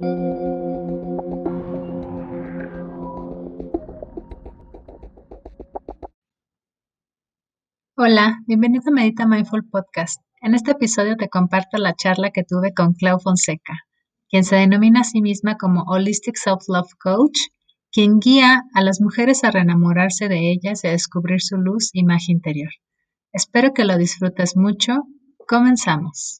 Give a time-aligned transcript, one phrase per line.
[0.00, 0.06] Hola,
[8.46, 10.22] bienvenido a Medita Mindful Podcast.
[10.40, 13.74] En este episodio te comparto la charla que tuve con Clau Fonseca,
[14.28, 17.48] quien se denomina a sí misma como Holistic Self-Love Coach,
[17.90, 22.04] quien guía a las mujeres a reenamorarse de ellas y a descubrir su luz y
[22.04, 22.70] magia interior.
[23.32, 25.02] Espero que lo disfrutes mucho.
[25.48, 26.38] Comenzamos.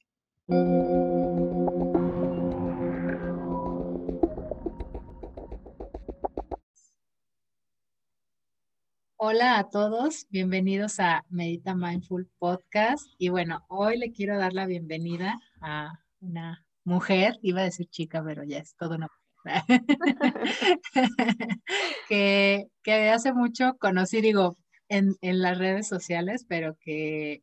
[9.21, 13.04] Hola a todos, bienvenidos a Medita Mindful Podcast.
[13.18, 18.23] Y bueno, hoy le quiero dar la bienvenida a una mujer, iba a decir chica,
[18.25, 19.09] pero ya es toda una
[19.45, 19.62] mujer,
[22.09, 24.57] que, que hace mucho conocí, digo,
[24.89, 27.43] en, en las redes sociales, pero que,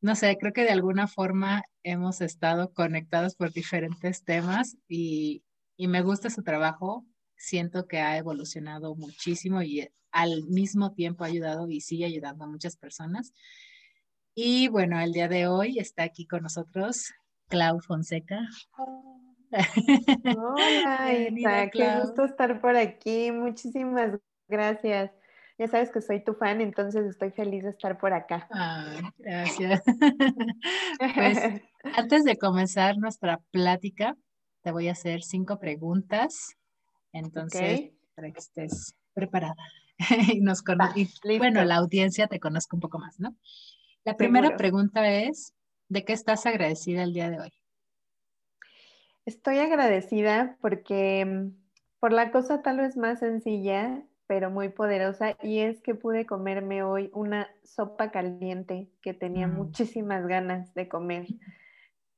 [0.00, 5.44] no sé, creo que de alguna forma hemos estado conectados por diferentes temas y,
[5.76, 7.04] y me gusta su trabajo.
[7.36, 12.48] Siento que ha evolucionado muchísimo y al mismo tiempo ha ayudado y sigue ayudando a
[12.48, 13.32] muchas personas.
[14.34, 17.12] Y bueno, el día de hoy está aquí con nosotros
[17.48, 18.40] Clau Fonseca.
[20.38, 23.32] Hola, Isa, qué gusto estar por aquí.
[23.32, 25.10] Muchísimas gracias.
[25.58, 28.48] Ya sabes que soy tu fan, entonces estoy feliz de estar por acá.
[29.18, 29.82] gracias.
[31.14, 31.62] pues
[31.96, 34.16] antes de comenzar nuestra plática,
[34.62, 36.56] te voy a hacer cinco preguntas.
[37.12, 39.56] Entonces, para que estés preparada.
[40.32, 40.62] y nos
[41.38, 43.36] bueno, la audiencia te conozca un poco más, ¿no?
[44.04, 45.54] La primera pregunta es,
[45.88, 47.52] ¿de qué estás agradecida el día de hoy?
[49.26, 51.50] Estoy agradecida porque mm,
[51.98, 56.82] por la cosa tal vez más sencilla, pero muy poderosa, y es que pude comerme
[56.82, 59.54] hoy una sopa caliente que tenía mm.
[59.54, 61.26] muchísimas ganas de comer,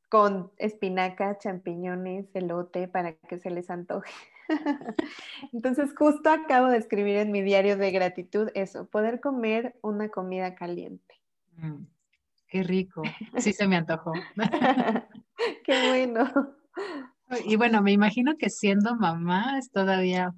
[0.09, 4.13] con espinaca, champiñones, elote, para que se les antoje.
[5.53, 10.55] Entonces, justo acabo de escribir en mi diario de gratitud eso, poder comer una comida
[10.55, 11.21] caliente.
[11.57, 11.85] Mm,
[12.49, 13.03] qué rico.
[13.39, 14.13] Sí, se me antojó.
[15.65, 16.31] qué bueno.
[17.47, 20.35] Y bueno, me imagino que siendo mamá es todavía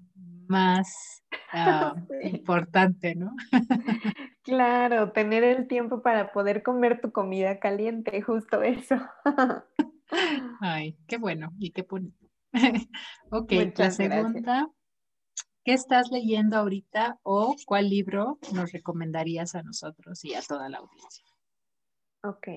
[0.46, 1.22] más
[1.52, 3.34] ah, importante, ¿no?
[4.42, 8.96] claro, tener el tiempo para poder comer tu comida caliente, justo eso.
[10.60, 12.23] Ay, qué bueno y qué bonito.
[13.30, 14.70] ok, la segunda,
[15.64, 20.78] ¿qué estás leyendo ahorita o cuál libro nos recomendarías a nosotros y a toda la
[20.78, 21.24] audiencia?
[22.22, 22.48] Ok.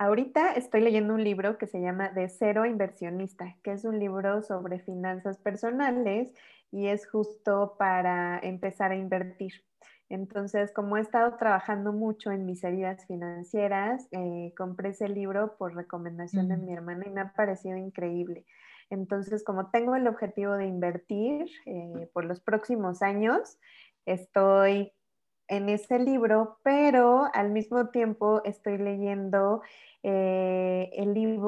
[0.00, 4.42] Ahorita estoy leyendo un libro que se llama De Cero Inversionista, que es un libro
[4.42, 6.32] sobre finanzas personales
[6.70, 9.64] y es justo para empezar a invertir.
[10.08, 15.74] Entonces, como he estado trabajando mucho en mis heridas financieras, eh, compré ese libro por
[15.74, 16.64] recomendación de mm.
[16.64, 18.46] mi hermana y me ha parecido increíble.
[18.90, 23.58] Entonces, como tengo el objetivo de invertir eh, por los próximos años,
[24.06, 24.92] estoy
[25.48, 29.62] en ese libro, pero al mismo tiempo estoy leyendo
[30.02, 30.90] eh,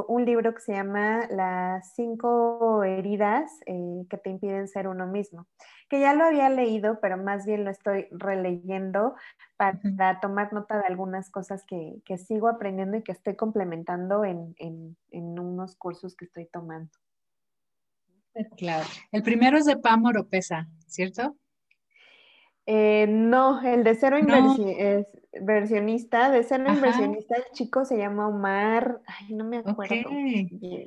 [0.08, 5.46] un libro que se llama Las cinco heridas eh, que te impiden ser uno mismo,
[5.88, 9.14] que ya lo había leído, pero más bien lo estoy releyendo
[9.56, 15.76] para, tomar nota de algunas cosas que, sigo aprendiendo y que estoy complementando en unos
[15.76, 16.90] cursos que estoy tomando.
[18.56, 18.86] Claro.
[19.12, 21.36] El primero es de Pam Oropesa, ¿cierto?
[22.66, 29.34] Eh, no, el de cero inversionista, de cero inversionista, el chico se llama Omar, ay,
[29.34, 30.10] no me acuerdo.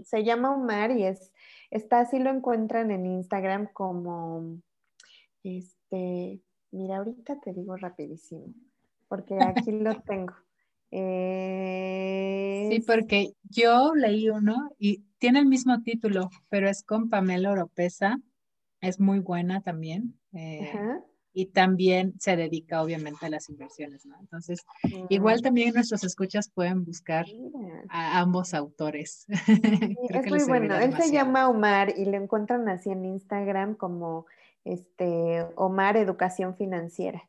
[0.06, 1.34] Se llama Omar y es,
[1.72, 4.62] está así lo encuentran en Instagram como,
[5.44, 6.40] este,
[6.72, 8.54] mira, ahorita te digo rapidísimo,
[9.10, 10.36] porque aquí lo tengo.
[12.70, 18.20] Sí, porque yo leí uno y tiene el mismo título, pero es con Pamela Oropesa.
[18.82, 20.20] Es muy buena también.
[20.34, 20.72] Eh,
[21.34, 24.16] y también se dedica obviamente a las inversiones, ¿no?
[24.20, 24.64] Entonces,
[25.10, 25.42] igual mm.
[25.42, 27.26] también nuestros escuchas pueden buscar
[27.90, 29.26] a ambos autores.
[30.10, 30.78] es muy bueno.
[30.78, 34.28] Él se llama Omar y lo encuentran así en Instagram como
[34.64, 37.28] este Omar Educación Financiera.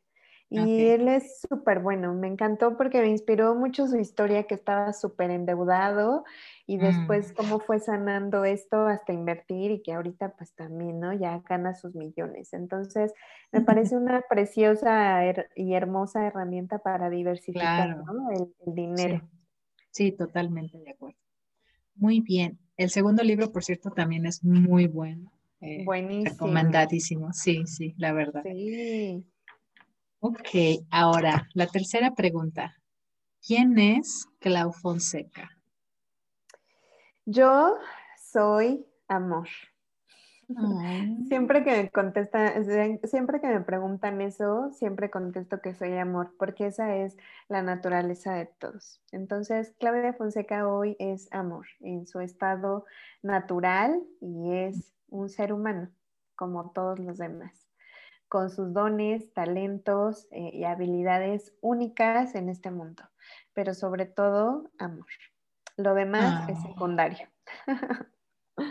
[0.49, 4.93] Y él es súper bueno, me encantó porque me inspiró mucho su historia que estaba
[4.93, 6.23] súper endeudado
[6.67, 7.35] y después mm.
[7.35, 11.13] cómo fue sanando esto hasta invertir y que ahorita pues también, ¿no?
[11.13, 12.53] Ya gana sus millones.
[12.53, 13.13] Entonces,
[13.51, 15.21] me parece una preciosa
[15.55, 19.27] y hermosa herramienta para diversificar el, dinero.
[19.91, 20.11] Sí.
[20.11, 21.17] totalmente de acuerdo.
[21.95, 22.59] Muy bien.
[22.77, 25.31] El segundo libro, por cierto, también es muy bueno.
[25.61, 26.29] Eh, Buenísimo.
[26.29, 28.43] Recomendadísimo, sí, sí, la verdad.
[28.43, 29.25] Sí.
[30.27, 32.73] Ok, ahora la tercera pregunta.
[33.45, 35.51] ¿Quién es Clau Fonseca?
[37.25, 37.77] Yo
[38.31, 39.47] soy Amor.
[41.27, 42.55] Siempre que me contesta,
[43.03, 47.15] siempre que me preguntan eso, siempre contesto que soy amor, porque esa es
[47.47, 49.03] la naturaleza de todos.
[49.11, 52.85] Entonces, Claudia Fonseca hoy es amor en su estado
[53.21, 55.91] natural y es un ser humano,
[56.35, 57.64] como todos los demás,
[58.35, 63.01] con sus dones, talentos eh, y habilidades únicas en este mundo,
[63.53, 65.07] pero sobre todo amor.
[65.77, 67.29] Lo demás es secundario.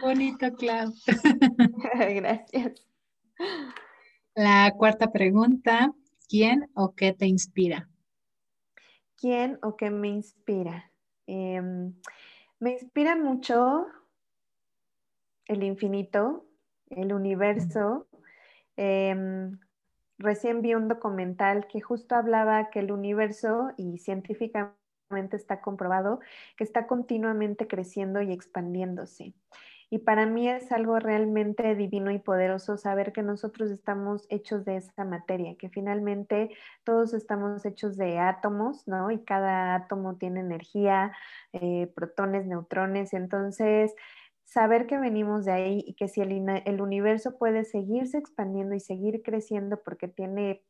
[0.02, 0.92] Bonito, Clau.
[1.94, 2.86] Gracias.
[4.34, 5.94] La cuarta pregunta,
[6.28, 7.88] ¿quién o qué te inspira?
[9.16, 10.92] ¿Quién o qué me inspira?
[11.26, 11.94] Em,
[12.60, 13.86] me inspira mucho
[15.46, 16.44] el infinito,
[16.90, 18.06] el universo.
[18.76, 19.58] Em,
[20.18, 26.20] recién vi un documental que justo hablaba que el universo, y científicamente está comprobado,
[26.56, 29.34] que está continuamente creciendo y expandiéndose.
[29.90, 34.78] Y para mí es algo realmente divino y poderoso saber que nosotros estamos hechos de
[34.78, 36.50] esa materia, que finalmente
[36.82, 39.10] todos estamos hechos de átomos, ¿no?
[39.12, 41.12] Y cada átomo tiene energía,
[41.52, 43.12] eh, protones, neutrones.
[43.12, 43.94] Entonces,
[44.44, 49.22] saber que venimos de ahí y que si el, universo puede seguirse expandiendo y seguir
[49.22, 50.62] creciendo porque tiene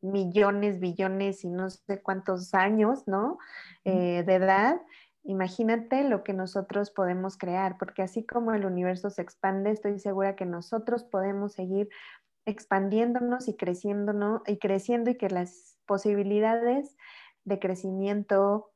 [0.00, 3.38] millones, billones y no sé cuántos años, ¿no?
[3.84, 4.80] Eh, de edad,
[5.24, 10.34] Imagínate lo que nosotros podemos crear, porque así como el universo se expande, estoy segura
[10.34, 11.88] que nosotros podemos seguir
[12.44, 16.96] expandiéndonos y creciéndonos y creciendo y que las posibilidades
[17.44, 18.71] de crecimiento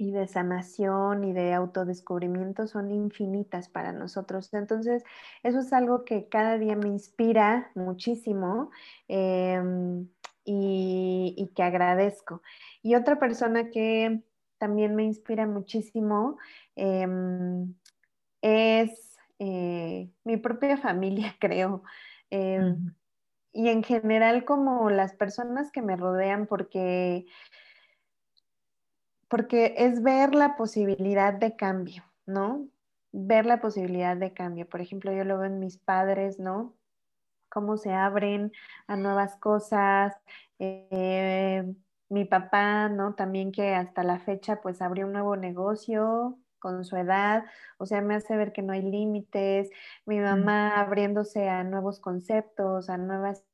[0.00, 4.52] y de sanación y de autodescubrimiento son infinitas para nosotros.
[4.54, 5.04] Entonces,
[5.42, 8.70] eso es algo que cada día me inspira muchísimo
[9.08, 10.08] em,
[10.44, 12.42] y, y que agradezco.
[12.82, 14.22] Y otra persona que
[14.56, 16.38] también me inspira muchísimo
[16.76, 17.74] em,
[18.40, 21.82] es eh, mi propia familia, creo.
[22.30, 22.94] Em,
[23.52, 27.26] y en general como las personas que me rodean, porque,
[29.30, 32.68] porque es ver la posibilidad de cambio, ¿no?
[33.12, 34.68] Ver la posibilidad de cambio.
[34.68, 36.74] Por ejemplo, yo lo veo en mis padres, ¿no?
[37.48, 38.52] Cómo se abren
[38.88, 40.16] a nuevas cosas.
[40.58, 41.64] Eh,
[42.08, 43.14] mi papá, ¿no?
[43.14, 47.44] También que hasta la fecha pues abrió un nuevo negocio con su edad,
[47.78, 49.70] o sea, me hace ver que no hay límites,
[50.04, 53.46] mi mamá abriéndose a nuevos conceptos, a nuevas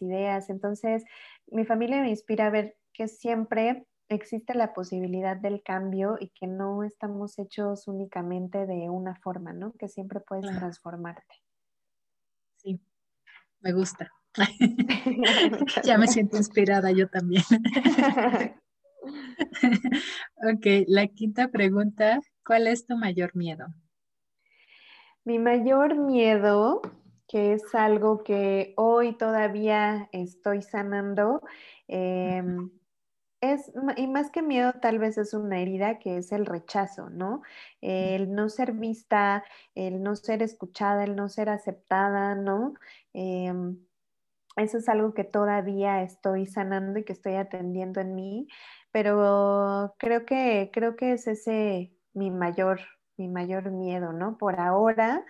[0.00, 1.04] ideas, entonces
[1.48, 6.46] mi familia me inspira a ver que siempre existe la posibilidad del cambio y que
[6.46, 9.72] no estamos hechos únicamente de una forma, ¿no?
[9.72, 11.34] Que siempre puedes transformarte.
[12.56, 12.80] Sí,
[13.60, 14.10] me gusta.
[15.84, 17.44] ya me siento inspirada yo también.
[20.36, 23.66] ok, la quinta pregunta, ¿cuál es tu mayor miedo?
[25.24, 26.82] Mi mayor miedo,
[27.26, 31.40] que es algo que hoy todavía estoy sanando,
[31.88, 32.70] em,
[33.52, 37.42] es, y más que miedo, tal vez es una herida que es el rechazo, ¿no?
[37.80, 39.44] El no ser vista,
[39.74, 42.74] el no ser escuchada, el no ser aceptada, ¿no?
[43.12, 43.78] Em,
[44.56, 48.48] eso es algo que todavía estoy sanando y que estoy atendiendo en mí,
[48.92, 52.80] pero creo que, creo que es ese mi mayor,
[53.16, 54.38] mi mayor miedo, ¿no?
[54.38, 55.24] Por ahora.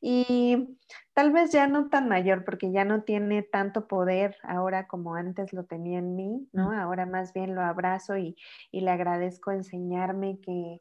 [0.00, 0.78] Y
[1.12, 5.52] tal vez ya no tan mayor, porque ya no tiene tanto poder ahora como antes
[5.52, 6.72] lo tenía en mí, ¿no?
[6.72, 8.36] Ahora más bien lo abrazo y,
[8.72, 10.80] y le agradezco enseñarme que,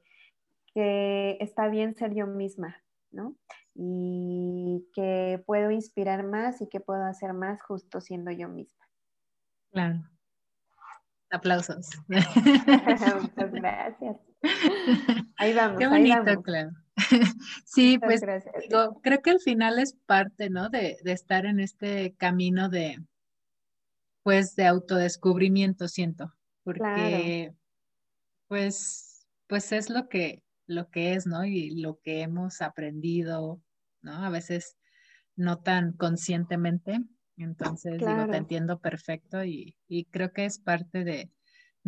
[0.73, 2.77] que está bien ser yo misma,
[3.11, 3.35] ¿no?
[3.81, 8.85] y que puedo inspirar más y que puedo hacer más justo siendo yo misma.
[9.71, 10.03] Claro.
[11.31, 11.89] Aplausos.
[12.07, 14.17] Muchas gracias.
[15.37, 15.79] Ahí vamos.
[15.79, 16.71] Qué bonito, claro.
[17.65, 18.21] Sí, pues
[19.01, 20.69] creo que al final es parte, ¿no?
[20.69, 22.97] De, estar en este camino de,
[24.23, 27.53] pues, de autodescubrimiento, siento, porque,
[28.47, 31.45] pues, pues es lo que, lo que es, ¿no?
[31.45, 33.61] Y lo que hemos aprendido,
[34.01, 34.25] ¿no?
[34.25, 34.77] A veces
[35.35, 36.99] no tan conscientemente.
[37.37, 39.75] Entonces, digo, te entiendo perfecto y,
[40.11, 41.31] creo que es parte de,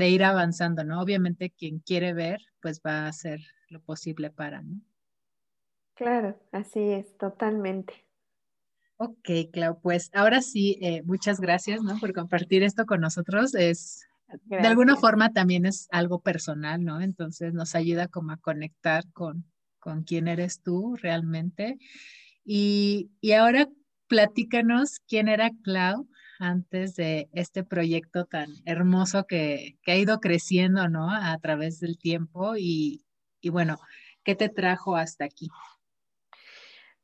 [0.10, 1.02] ir avanzando, ¿no?
[1.02, 3.40] Obviamente quien quiere ver, pues va a hacer
[3.70, 4.82] lo posible para, ¿no?
[5.96, 7.94] Claro, así es, totalmente.
[8.98, 12.00] Ok, Clau, pues ahora sí, eh, muchas gracias, ¿no?
[12.00, 13.56] Por compartir esto con nosotros.
[13.56, 14.08] Es,
[14.46, 17.02] de alguna forma también es algo personal, ¿no?
[17.02, 19.46] Entonces nos ayuda como a conectar con,
[19.80, 21.78] con quién eres tú realmente.
[22.46, 23.68] Y, ahora
[24.08, 26.08] platícanos quién era Clau
[26.42, 31.10] antes de este proyecto tan hermoso que, ha ido creciendo, ¿no?
[31.10, 33.06] A través del tiempo y,
[33.52, 33.78] bueno,
[34.24, 35.48] ¿qué te trajo hasta aquí?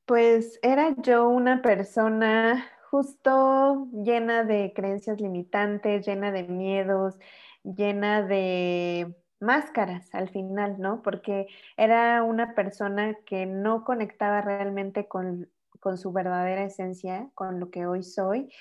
[0.05, 7.17] Pues era yo una persona justo llena de creencias limitantes, llena de miedos,
[7.63, 11.01] llena de máscaras al final, ¿no?
[11.01, 15.49] Porque era una persona que no conectaba realmente con,
[15.95, 18.51] su verdadera esencia, con lo que hoy soy.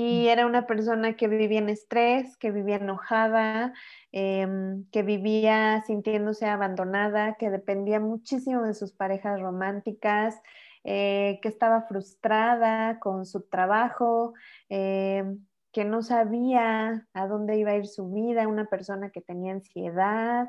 [0.00, 3.72] Y era una persona que vivía en estrés, que vivía enojada,
[4.12, 10.40] em, que vivía sintiéndose abandonada, que dependía muchísimo de sus parejas románticas,
[10.84, 14.34] eh, que estaba frustrada con su trabajo,
[14.68, 19.50] em, que no sabía a dónde iba a ir su vida, una persona que tenía
[19.52, 20.48] ansiedad,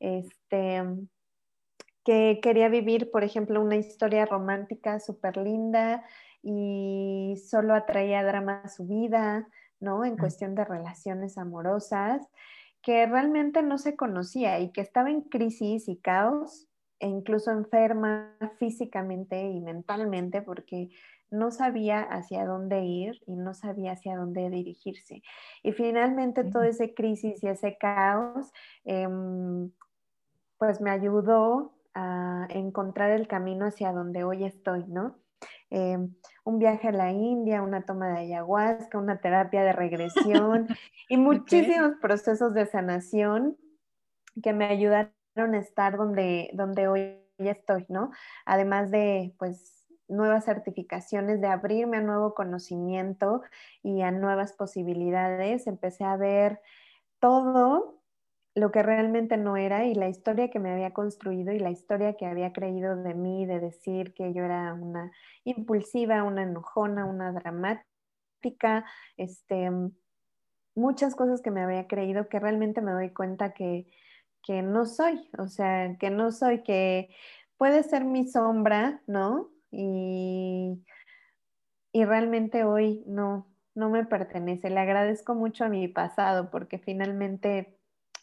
[0.00, 0.82] este,
[2.04, 6.04] que quería vivir, por ejemplo, una historia romántica súper linda
[6.42, 9.48] y solo atraía drama a su vida,
[9.80, 10.04] ¿no?
[10.04, 12.26] En cuestión de relaciones amorosas,
[12.82, 16.68] que realmente no se conocía y que estaba en crisis y caos
[17.00, 20.90] e incluso enferma físicamente y mentalmente porque
[21.30, 25.22] no sabía hacia dónde ir y no sabía hacia dónde dirigirse.
[25.62, 28.52] Y finalmente todo ese crisis y ese caos,
[28.84, 29.70] em,
[30.58, 35.16] pues me ayudó a encontrar el camino hacia donde hoy estoy, ¿no?
[35.70, 40.66] Em, un viaje a la India, una toma de ayahuasca, una terapia de regresión
[41.08, 43.58] y muchísimos procesos de sanación
[44.42, 48.10] que me ayudaron a estar donde, donde hoy estoy, ¿no?
[48.46, 53.42] Además de, pues, nuevas certificaciones, de abrirme a nuevo conocimiento
[53.82, 55.66] y a nuevas posibilidades.
[55.66, 56.60] Empecé a ver
[57.20, 57.97] todo
[58.58, 62.16] lo que realmente no era y la historia que me había construido y la historia
[62.16, 65.10] que había creído de mí, de decir que yo era una
[65.44, 68.84] impulsiva, una enojona, una dramática,
[69.16, 69.70] este,
[70.74, 73.86] muchas cosas que me había creído que realmente me doy cuenta que,
[74.42, 77.08] que no soy, o sea, que no soy, que
[77.56, 79.50] puede ser mi sombra, ¿no?
[79.70, 80.84] y,
[81.92, 84.70] y realmente hoy no, no me pertenece.
[84.70, 87.77] Le agradezco mucho a mi pasado porque finalmente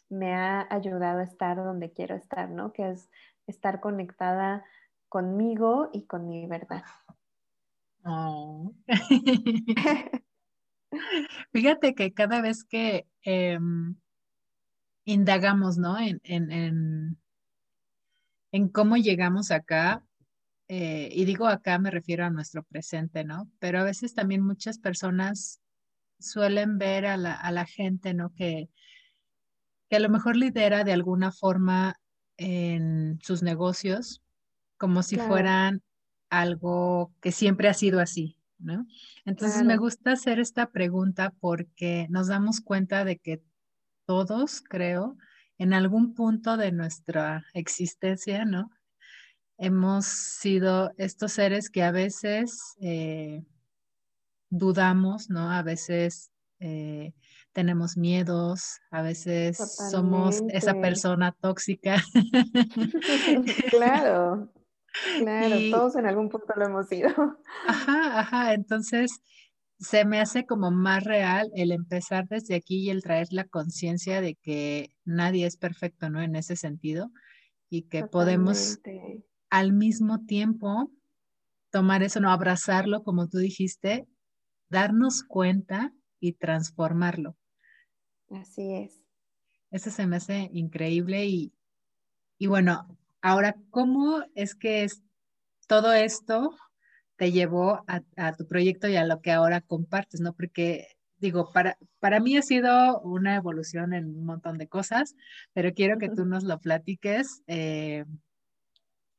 [0.08, 2.72] me ha ayudado a estar donde quiero estar, ¿no?
[2.72, 3.10] Que es
[3.46, 4.64] estar conectada
[5.08, 6.84] conmigo y con mi verdad.
[8.04, 8.72] Oh.
[11.52, 13.96] Fíjate que cada vez que em,
[15.04, 15.98] indagamos, ¿no?
[15.98, 17.18] En, en,
[18.52, 20.04] en, cómo llegamos acá,
[20.68, 23.50] eh, y digo acá me refiero a nuestro presente, ¿no?
[23.58, 25.60] Pero a veces también muchas personas
[26.18, 28.32] suelen ver a la, a la gente, ¿no?
[28.34, 28.68] Que,
[29.88, 31.96] que a lo mejor lidera de alguna forma
[32.36, 34.22] en sus negocios
[34.78, 35.82] como si fueran
[36.28, 38.86] algo que siempre ha sido así, ¿no?
[39.24, 43.42] Entonces me gusta hacer esta pregunta porque nos damos cuenta de que
[44.04, 45.16] todos, creo,
[45.56, 48.70] en algún punto de nuestra existencia, ¿no?
[49.58, 53.42] hemos sido estos seres que a veces eh,
[54.50, 55.50] dudamos, ¿no?
[55.50, 57.12] A veces eh,
[57.56, 59.56] tenemos miedos, a veces
[59.90, 61.96] somos esa persona tóxica.
[63.70, 64.52] claro,
[65.18, 67.08] claro, todos en algún punto lo hemos sido.
[67.66, 69.22] Ajá, ajá, entonces
[69.78, 74.20] se me hace como más real el empezar desde aquí y el traer la conciencia
[74.20, 76.20] de que nadie es perfecto, ¿no?
[76.20, 77.10] En ese sentido
[77.70, 78.80] y que podemos
[79.48, 80.90] al mismo tiempo
[81.70, 84.06] tomar eso, no abrazarlo, como tú dijiste,
[84.68, 87.34] darnos cuenta y transformarlo.
[88.30, 89.02] Así es.
[89.70, 91.52] Eso se me hace increíble y,
[92.38, 92.86] y bueno,
[93.20, 95.02] ahora, ¿cómo es que es,
[95.66, 96.56] todo esto
[97.16, 100.34] te llevó a, a, tu proyecto y a lo que ahora compartes, ¿no?
[100.34, 105.14] Porque digo, para, para mí ha sido una evolución en un montón de cosas,
[105.52, 107.42] pero quiero que tú nos lo platiques.
[107.46, 108.04] Eh,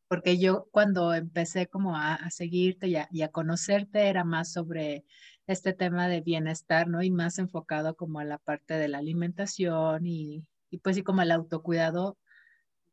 [0.07, 5.03] porque yo cuando empecé como a, seguirte y a, conocerte era más sobre
[5.47, 7.01] este tema de bienestar, ¿no?
[7.01, 11.21] Y más enfocado como a la parte de la alimentación y, y pues sí como
[11.21, 12.17] el autocuidado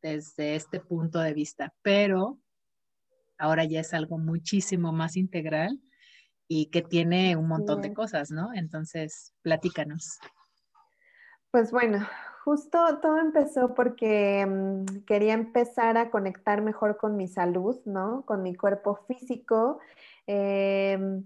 [0.01, 2.39] desde este punto de vista, pero
[3.37, 5.79] ahora ya es algo muchísimo más integral
[6.47, 8.53] y que tiene un montón de cosas, ¿no?
[8.53, 10.19] Entonces, platícanos.
[11.51, 12.05] Pues bueno,
[12.43, 18.23] justo todo empezó porque mm, quería empezar a conectar mejor con mi salud, ¿no?
[18.25, 19.79] Con mi cuerpo físico.
[20.27, 21.23] Em,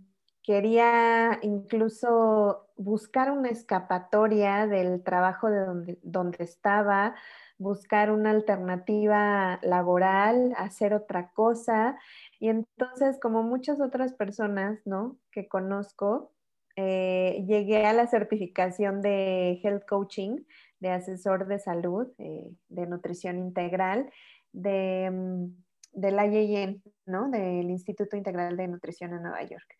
[0.49, 7.13] quería incluso buscar una escapatoria del trabajo de donde, donde estaba,
[7.59, 11.99] buscar una alternativa laboral, hacer otra cosa.
[12.39, 15.19] Y entonces, como muchas otras personas, ¿no?
[15.31, 16.33] Que conozco,
[16.75, 20.45] eh, llegué a la certificación de Health Coaching
[20.79, 24.11] de asesor de salud, eh, de nutrición integral,
[24.51, 25.45] de, mm,
[25.93, 27.29] del IAN, ¿no?
[27.29, 29.75] Del Instituto Integral de Nutrición en Nueva York.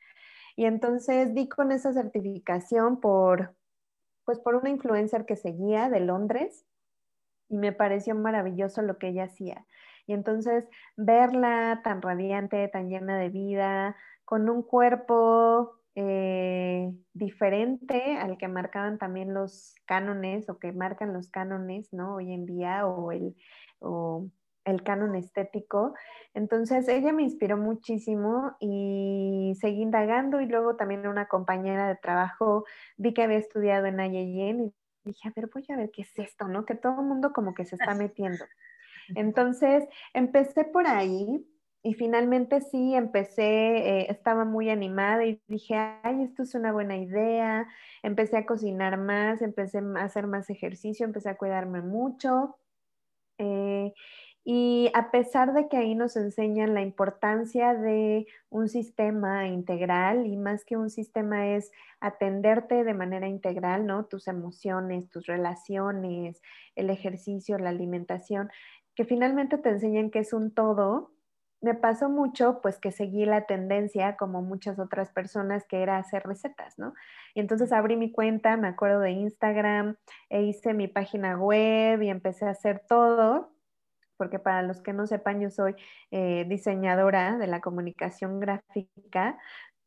[0.60, 3.56] Y entonces di con esa certificación por,
[4.26, 6.66] pues por una influencer que seguía de Londres
[7.48, 9.66] y me pareció maravilloso lo que ella hacía.
[10.06, 18.38] Y entonces verla tan radiante, tan llena de vida, con un cuerpo eh, diferente al
[18.38, 22.16] que marcaban también los cánones o que marcan los cánones, ¿no?
[22.16, 23.34] Hoy en día o el,
[24.70, 25.94] el canon estético.
[26.34, 32.66] Entonces ella me inspiró muchísimo y seguí indagando y luego también una compañera de trabajo
[32.98, 34.74] vi que había estudiado en IAEN y
[35.04, 36.66] dije, a ver, voy a ver qué es esto, ¿no?
[36.66, 38.46] Que todo el mundo como que se está metiendo.
[39.16, 41.46] Entonces, empecé por ahí
[41.82, 46.98] y finalmente sí, empecé, eh, estaba muy animada y dije, ay, esto es una buena
[46.98, 47.68] idea.
[48.04, 52.58] Empecé a cocinar más, empecé a hacer más ejercicio, empecé a cuidarme mucho.
[53.38, 53.94] Eh,
[54.46, 60.38] y a pesar de que ahí nos enseñan la importancia de un sistema integral y
[60.38, 64.06] más que un sistema es atenderte de manera integral, ¿no?
[64.06, 66.42] Tus emociones, tus relaciones,
[66.76, 68.50] el ejercicio, la alimentación,
[68.96, 71.12] que finalmente te enseñan que es un todo.
[71.62, 76.24] Me pasó mucho, pues que seguí la tendencia, como muchas otras personas, que era hacer
[76.24, 76.94] recetas, ¿no?
[77.36, 79.98] Y entonces abrí mi cuenta, me acuerdo de Instagram,
[80.30, 83.59] e hice mi página web y empecé a hacer todo
[84.20, 85.76] porque para los que no sepan, yo soy
[86.12, 89.40] eh, diseñadora de la comunicación gráfica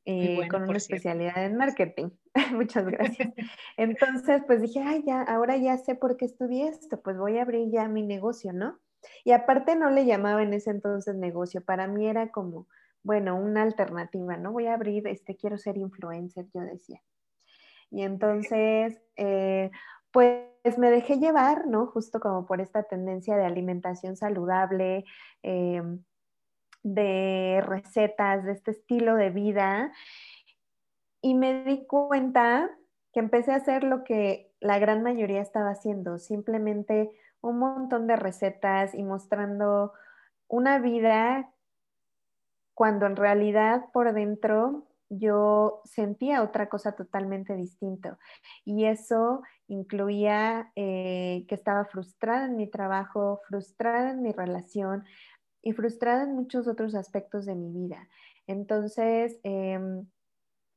[0.06, 2.08] eh, con una especialidad en marketing.
[2.52, 3.28] Muchas gracias.
[3.76, 7.42] Entonces, pues dije, ay, ya, ahora ya sé por qué estudié esto, pues voy a
[7.42, 8.80] abrir ya mi negocio, ¿no?
[9.22, 12.66] Y aparte no le llamaba en ese entonces negocio, para mí era como,
[13.02, 14.52] bueno, una alternativa, ¿no?
[14.52, 17.02] Voy a abrir, este, quiero ser influencer, yo decía.
[17.90, 19.70] Y entonces, eh,
[20.12, 21.86] pues me dejé llevar, ¿no?
[21.86, 25.04] Justo como por esta tendencia de alimentación saludable,
[25.42, 26.04] em,
[26.82, 29.92] de recetas, de este estilo de vida.
[31.20, 32.70] Y me di cuenta
[33.12, 38.16] que empecé a hacer lo que la gran mayoría estaba haciendo, simplemente un montón de
[38.16, 39.92] recetas y mostrando
[40.48, 41.52] una vida
[42.74, 48.18] cuando en realidad por dentro yo sentía otra cosa totalmente distinta.
[48.64, 49.42] Y eso
[49.72, 55.04] incluía eh, que estaba frustrada en mi trabajo, frustrada en mi relación
[55.62, 58.08] y frustrada en muchos otros aspectos de mi vida.
[58.46, 60.06] Entonces, em,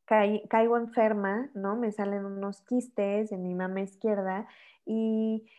[0.06, 1.76] caigo enferma, ¿no?
[1.76, 4.48] Me salen unos quistes en mi mama izquierda
[4.86, 5.50] y,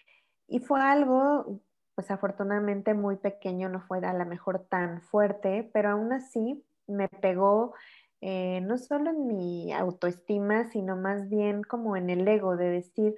[0.49, 1.61] y fue algo,
[1.95, 7.09] pues afortunadamente muy pequeño, no fue a lo mejor tan fuerte, pero aún así me
[7.09, 7.75] pegó
[8.21, 13.17] eh, no solo en mi autoestima, sino más bien como en el ego de decir,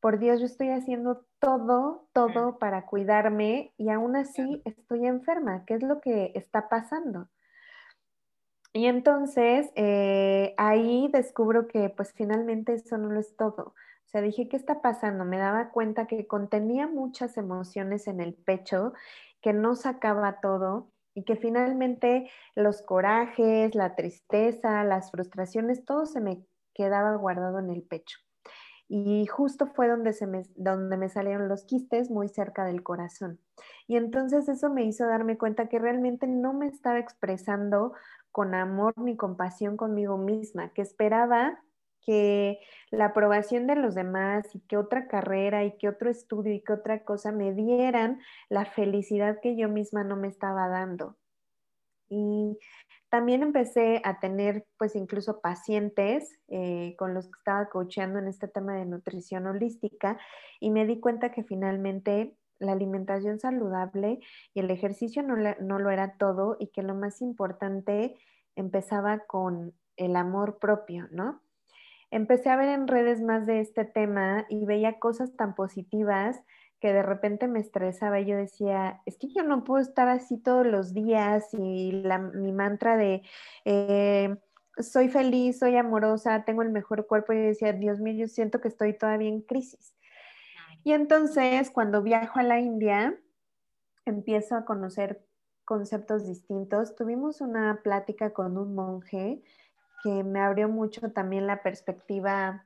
[0.00, 5.64] por Dios, yo estoy haciendo todo, todo para cuidarme y aún así estoy enferma.
[5.66, 7.28] ¿Qué es lo que está pasando?
[8.72, 13.74] Y entonces eh, ahí descubro que pues finalmente eso no lo es todo.
[14.06, 15.24] O sea, dije, ¿qué está pasando?
[15.24, 18.92] Me daba cuenta que contenía muchas emociones en el pecho,
[19.40, 26.20] que no sacaba todo y que finalmente los corajes, la tristeza, las frustraciones, todo se
[26.20, 28.18] me quedaba guardado en el pecho.
[28.86, 30.26] Y justo fue donde, se
[30.56, 33.40] donde me salieron los quistes muy cerca del corazón.
[33.88, 37.94] Y entonces eso me hizo darme cuenta que realmente no me estaba expresando
[38.30, 41.58] con amor ni compasión conmigo misma, que esperaba
[42.04, 46.62] que la aprobación de los demás y que otra carrera y que otro estudio y
[46.62, 51.16] que otra cosa me dieran la felicidad que yo misma no me estaba dando.
[52.08, 52.58] Y
[53.08, 58.48] también empecé a tener pues incluso pacientes eh, con los que estaba coachando en este
[58.48, 60.18] tema de nutrición holística
[60.60, 64.20] y me di cuenta que finalmente la alimentación saludable
[64.54, 68.16] y el ejercicio no, no lo era todo y que lo más importante
[68.54, 71.40] empezaba con el amor propio, ¿no?
[72.10, 76.42] Empecé a ver en redes más de este tema y veía cosas tan positivas
[76.80, 80.38] que de repente me estresaba y yo decía, es que yo no puedo estar así
[80.38, 82.02] todos los días y
[82.34, 83.22] mi mantra de
[83.64, 84.36] eh,
[84.78, 88.68] soy feliz, soy amorosa, tengo el mejor cuerpo y decía, Dios mío, yo siento que
[88.68, 89.94] estoy todavía en crisis.
[90.84, 93.18] Y entonces cuando viajo a la India,
[94.04, 95.26] empiezo a conocer
[95.64, 96.94] conceptos distintos.
[96.94, 99.42] Tuvimos una plática con un monje
[100.06, 102.64] que me abrió mucho también la perspectiva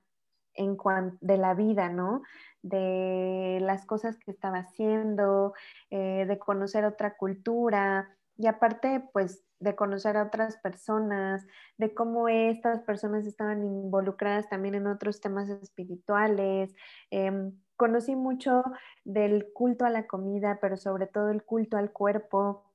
[0.53, 0.76] en
[1.22, 2.20] de la vida, ¿no?
[2.61, 5.55] De las cosas que estaba haciendo,
[5.88, 11.46] eh, de conocer otra cultura y aparte, pues, de conocer a otras personas,
[11.79, 16.74] de cómo estas personas estaban involucradas también en otros temas espirituales.
[17.11, 18.62] Em, conocí mucho
[19.05, 22.69] del culto a la comida, pero sobre todo el culto al cuerpo,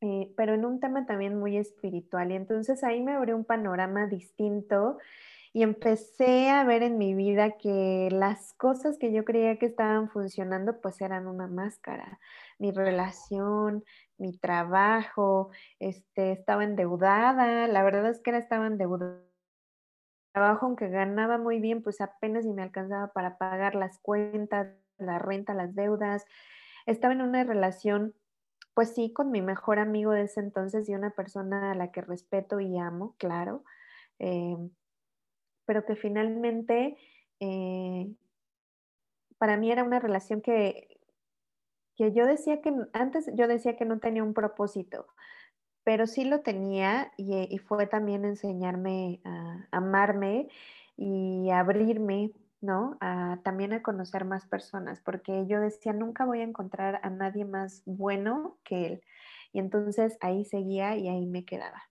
[0.00, 2.32] eh, pero en un tema también muy espiritual.
[2.32, 4.98] Y entonces ahí me abrió un panorama distinto
[5.52, 10.08] y empecé a ver en mi vida que las cosas que yo creía que estaban
[10.08, 12.20] funcionando pues eran una máscara.
[12.58, 13.84] Mi relación,
[14.16, 19.20] mi trabajo, este, estaba endeudada, la verdad es que era estaba endeudada.
[20.32, 25.18] Trabajo, aunque ganaba muy bien, pues apenas y me alcanzaba para pagar las cuentas, la
[25.18, 26.24] renta, las deudas.
[26.86, 28.14] Estaba en una relación
[28.74, 32.00] pues sí, con mi mejor amigo de ese entonces y una persona a la que
[32.00, 33.64] respeto y amo, claro,
[34.18, 34.56] eh,
[35.64, 36.96] pero que finalmente
[37.40, 38.12] eh,
[39.38, 41.00] para mí era una relación que,
[41.96, 45.06] que yo decía que antes yo decía que no tenía un propósito,
[45.84, 50.48] pero sí lo tenía y, fue también enseñarme a amarme
[50.96, 52.98] y abrirme ¿no?
[53.42, 57.82] también a conocer más personas, porque yo decía, nunca voy a encontrar a nadie más
[57.86, 59.02] bueno que él.
[59.52, 61.82] Y entonces ahí seguía y ahí me quedaba.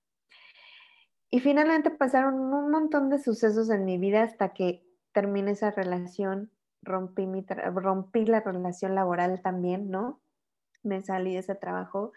[1.32, 6.52] Y finalmente pasaron un montón de sucesos en mi vida hasta que terminé esa relación,
[6.82, 10.22] rompí, mi rompí la relación laboral también, ¿no?
[10.82, 12.14] Me salí de ese trabajo,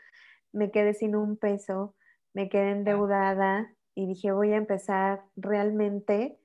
[0.52, 1.94] me quedé sin un peso,
[2.32, 6.38] me quedé endeudada y dije, voy a empezar realmente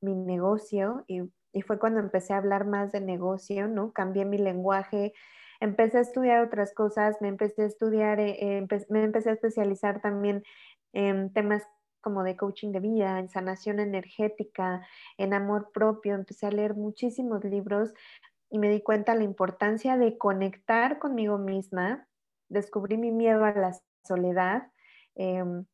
[0.00, 3.92] mi negocio y y fue cuando empecé a hablar más de negocio, ¿no?
[3.92, 5.14] Cambié mi lenguaje,
[5.60, 10.42] empecé a estudiar otras cosas, me empecé a estudiar, eh, me empecé a especializar también
[10.92, 11.62] en temas
[12.00, 14.86] como de coaching de vida, en sanación energética,
[15.16, 17.94] en amor propio, empecé a leer muchísimos libros
[18.50, 22.08] y me di cuenta la importancia de conectar conmigo misma,
[22.48, 23.72] descubrí mi miedo a la
[24.06, 24.70] soledad,
[25.14, 25.64] em,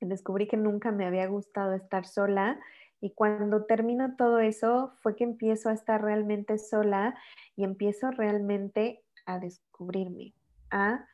[0.00, 2.60] descubrí que nunca me había gustado estar sola
[3.02, 7.18] y cuando termino todo eso fue que empiezo a estar realmente sola
[7.56, 10.34] y empiezo realmente a descubrirme,
[10.70, 11.08] a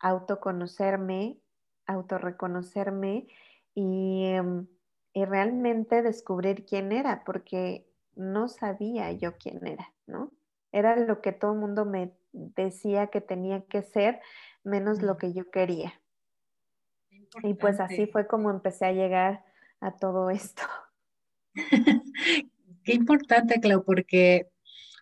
[0.00, 1.38] autoconocerme,
[1.86, 3.28] autorreconocerme
[3.76, 4.66] y, em,
[5.12, 10.32] y realmente descubrir quién era, porque no sabía yo quién era, ¿no?
[10.72, 14.20] Era lo que todo el mundo me decía que tenía que ser,
[14.64, 15.92] menos lo que yo quería.
[17.44, 19.44] Y pues así fue como empecé a llegar
[19.80, 20.62] a todo esto.
[22.84, 24.48] Qué importante, Clau, porque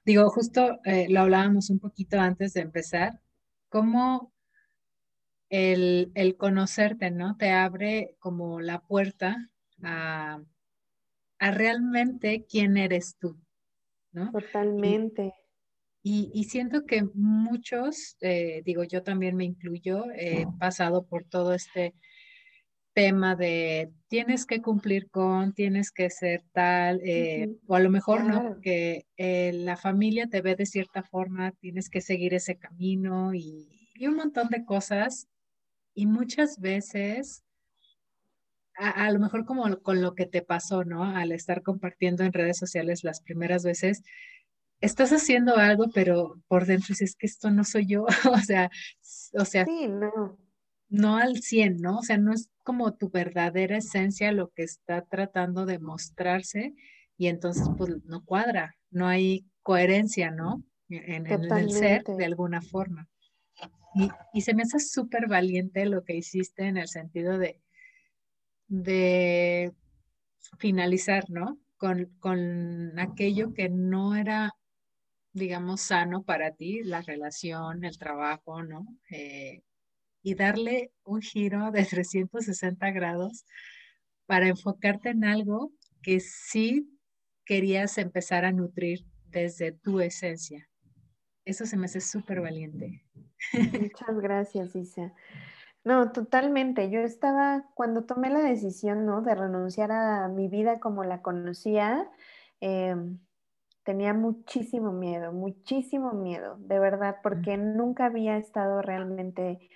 [0.05, 3.21] digo, justo eh, lo hablábamos un poquito antes de empezar,
[3.69, 4.33] cómo
[5.51, 7.37] el, conocerte, ¿no?
[7.37, 9.51] Te abre como la puerta
[9.83, 10.41] a,
[11.39, 13.39] realmente quién eres tú,
[14.13, 14.33] ¿no?
[14.33, 15.35] Totalmente.
[16.03, 21.95] Y, siento que muchos, eh, digo, yo también me incluyo, he pasado por todo este
[22.99, 28.25] tema de tienes que cumplir con, tienes que ser tal, eh, o a lo mejor
[28.25, 33.33] no, que eh, la familia te ve de cierta forma, tienes que seguir ese camino
[33.35, 33.69] y,
[34.01, 35.29] un montón de cosas.
[35.95, 37.45] Y muchas veces,
[38.75, 41.05] a, lo mejor como con lo que te pasó, ¿no?
[41.05, 44.03] Al estar compartiendo en redes sociales las primeras veces,
[44.81, 48.73] estás haciendo algo, pero por dentro dices que esto no soy yo, o sea,
[49.35, 50.37] o sea, sí, no
[50.89, 51.99] no al 100, ¿no?
[51.99, 56.75] O sea, no es como tu verdadera esencia lo que está tratando de mostrarse
[57.17, 60.63] y entonces pues no cuadra, no hay coherencia, ¿no?
[60.89, 63.09] En, el ser de alguna forma.
[64.33, 67.61] Y, se me hace súper valiente lo que hiciste en el sentido de,
[68.69, 69.73] de
[70.59, 71.59] finalizar, ¿no?
[71.77, 74.55] Con, con aquello que no era,
[75.33, 78.87] digamos, sano para ti, la relación, el trabajo, ¿no?
[79.11, 79.63] Eh,
[80.23, 83.45] y darle un giro de 360 grados
[84.27, 86.89] para enfocarte en algo que sí
[87.45, 90.69] querías empezar a nutrir desde tu esencia.
[91.45, 93.05] Eso se me hace súper valiente.
[93.81, 95.15] Muchas gracias, Isa.
[95.85, 96.91] No, totalmente.
[96.91, 99.23] Yo estaba, cuando tomé la decisión, ¿no?
[99.23, 102.07] De renunciar a mi vida como la conocía,
[102.61, 103.19] em,
[103.85, 109.71] tenía muchísimo miedo, muchísimo miedo, de verdad, porque nunca había estado realmente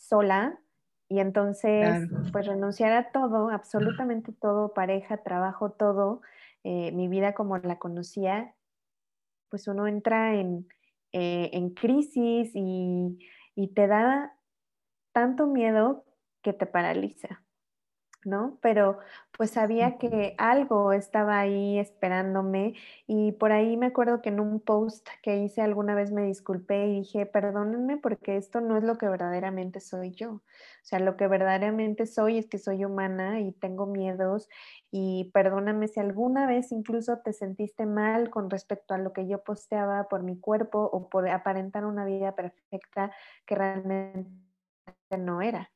[0.00, 0.60] sola
[1.08, 6.22] y entonces pues renunciar a todo, absolutamente todo, pareja, trabajo, todo,
[6.64, 8.56] eh, mi vida como la conocía,
[9.50, 10.68] pues uno entra en,
[11.12, 13.18] eh, en crisis y,
[13.54, 14.38] y te da
[15.12, 16.04] tanto miedo
[16.42, 17.44] que te paraliza.
[18.24, 18.58] ¿No?
[18.60, 18.98] Pero
[19.36, 22.74] pues sabía que algo estaba ahí esperándome
[23.06, 26.86] y por ahí me acuerdo que en un post que hice alguna vez me disculpé
[26.88, 30.32] y dije, perdónenme porque esto no es lo que verdaderamente soy yo.
[30.32, 30.42] O
[30.82, 34.48] sea, lo que verdaderamente soy es que soy humana y tengo miedos
[34.90, 39.42] y perdóname si alguna vez incluso te sentiste mal con respecto a lo que yo
[39.42, 43.12] posteaba por mi cuerpo o por aparentar una vida perfecta
[43.46, 44.28] que realmente
[45.18, 45.70] no era.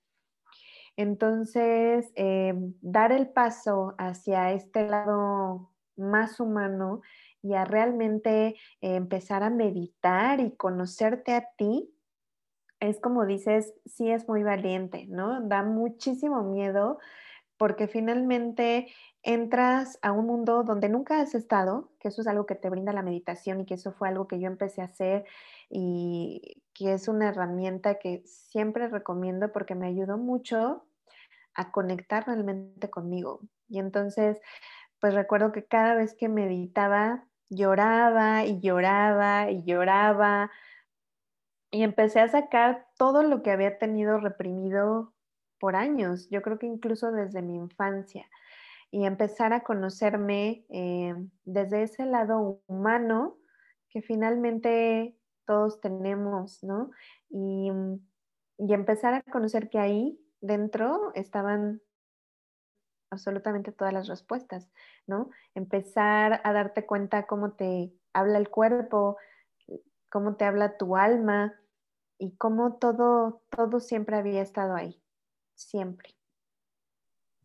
[0.96, 7.02] Entonces, eh, dar el paso hacia este lado más humano
[7.42, 11.90] y a realmente eh, empezar a meditar y conocerte a ti,
[12.80, 15.40] es como dices, sí es muy valiente, ¿no?
[15.42, 16.98] Da muchísimo miedo
[17.56, 18.92] porque finalmente
[19.24, 22.92] entras a un mundo donde nunca has estado, que eso es algo que te brinda
[22.92, 25.24] la meditación y que eso fue algo que yo empecé a hacer
[25.70, 30.84] y que es una herramienta que siempre recomiendo porque me ayudó mucho
[31.54, 33.40] a conectar realmente conmigo.
[33.68, 34.40] Y entonces,
[35.00, 40.50] pues recuerdo que cada vez que meditaba, lloraba y lloraba y lloraba
[41.70, 45.14] y empecé a sacar todo lo que había tenido reprimido
[45.58, 48.26] por años, yo creo que incluso desde mi infancia,
[48.94, 53.38] y empezar a conocerme eh, desde ese lado humano
[53.88, 56.92] que finalmente todos tenemos, ¿no?
[57.28, 57.72] Y,
[58.56, 61.82] y empezar a conocer que ahí dentro estaban
[63.10, 64.70] absolutamente todas las respuestas,
[65.08, 65.30] ¿no?
[65.56, 69.16] Empezar a darte cuenta cómo te habla el cuerpo,
[70.08, 71.60] cómo te habla tu alma
[72.16, 75.02] y cómo todo, todo siempre había estado ahí,
[75.56, 76.10] siempre.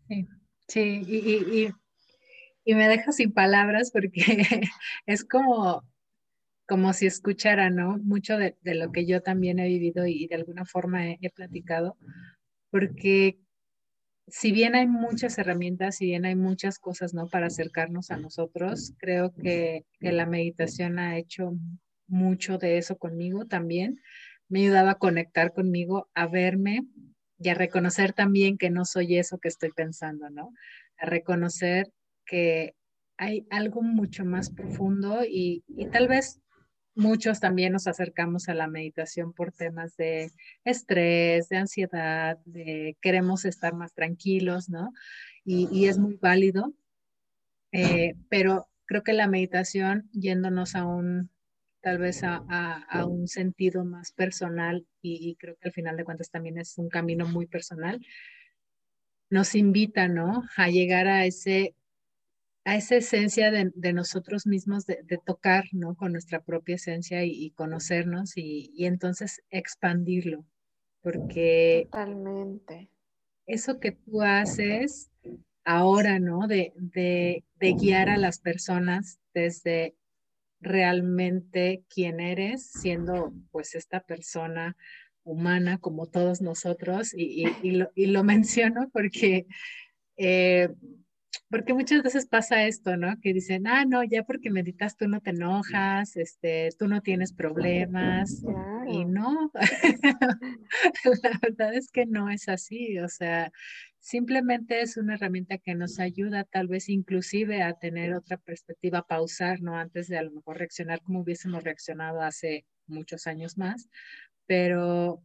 [0.07, 0.27] Sí,
[0.69, 1.69] sí, y,
[2.63, 4.21] y me deja sin palabras porque
[5.05, 5.83] es como
[6.69, 7.97] como si escuchara, ¿no?
[7.97, 11.97] Mucho de, lo que yo también he vivido y, de alguna forma he, platicado,
[12.69, 13.39] porque
[14.27, 17.25] si bien hay muchas herramientas, si bien hay muchas cosas, ¿no?
[17.27, 21.53] Para acercarnos a nosotros, creo que, que la meditación ha hecho
[22.07, 23.99] mucho de eso conmigo también.
[24.47, 26.85] Me ayudaba a conectar conmigo, a verme
[27.39, 30.53] y a reconocer también que no soy eso que estoy pensando, ¿no?
[30.97, 31.91] A reconocer
[32.25, 32.75] que
[33.17, 36.41] hay algo mucho más profundo y, tal vez
[36.95, 40.31] muchos también nos acercamos a la meditación por temas de
[40.65, 44.91] estrés, de ansiedad, de queremos estar más tranquilos, ¿no?
[45.45, 46.73] Y, es muy válido,
[47.71, 51.29] eh, pero creo que la meditación, yéndonos a un,
[51.81, 56.29] tal vez a, un sentido más personal, y, y, creo que al final de cuentas
[56.29, 58.01] también es un camino muy personal,
[59.29, 60.43] nos invita, ¿no?
[60.57, 61.75] A llegar a ese
[62.69, 65.95] a esa esencia de, nosotros mismos, de, tocar, ¿no?
[65.95, 70.45] Con nuestra propia esencia y, conocernos y, entonces expandirlo,
[71.01, 71.87] porque...
[71.91, 72.89] Totalmente.
[73.47, 75.09] Eso que tú haces
[75.63, 76.47] ahora, ¿no?
[76.47, 79.95] De, de, guiar a las personas desde
[80.61, 84.75] realmente quién eres, siendo pues esta persona
[85.23, 89.47] humana como todos nosotros, y, lo, lo, menciono porque
[90.17, 90.69] eh,
[91.49, 93.19] porque muchas veces pasa esto, ¿no?
[93.21, 97.33] Que dicen, ah, no, ya porque meditas tú no te enojas, este, tú no tienes
[97.33, 98.43] problemas.
[98.87, 99.51] Y no,
[101.23, 103.51] la verdad es que no es así, o sea,
[103.99, 109.61] simplemente es una herramienta que nos ayuda tal vez inclusive a tener otra perspectiva, pausar,
[109.61, 109.77] ¿no?
[109.77, 113.89] Antes de a lo mejor reaccionar como hubiésemos reaccionado hace muchos años más,
[114.45, 115.23] pero,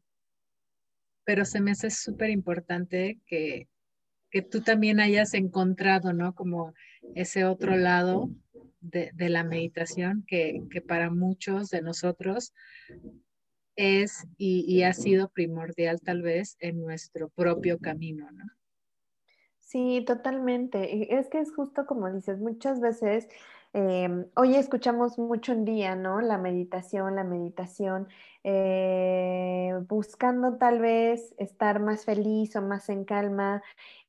[1.25, 3.69] pero se me hace súper importante que
[4.35, 6.35] que tú también hayas encontrado, ¿no?
[6.35, 6.75] Como
[7.15, 8.31] ese otro lado
[8.81, 12.53] de, la meditación que, para muchos de nosotros
[13.77, 18.43] es y, ha sido primordial tal vez en nuestro propio camino, ¿no?
[19.67, 21.15] Sí, totalmente.
[21.19, 23.29] Es que es justo como dices, muchas veces
[23.73, 26.21] em, hoy escuchamos mucho en día, ¿no?
[26.21, 28.07] La meditación, la meditación,
[28.45, 33.63] eh, buscando tal vez estar más feliz o más en calma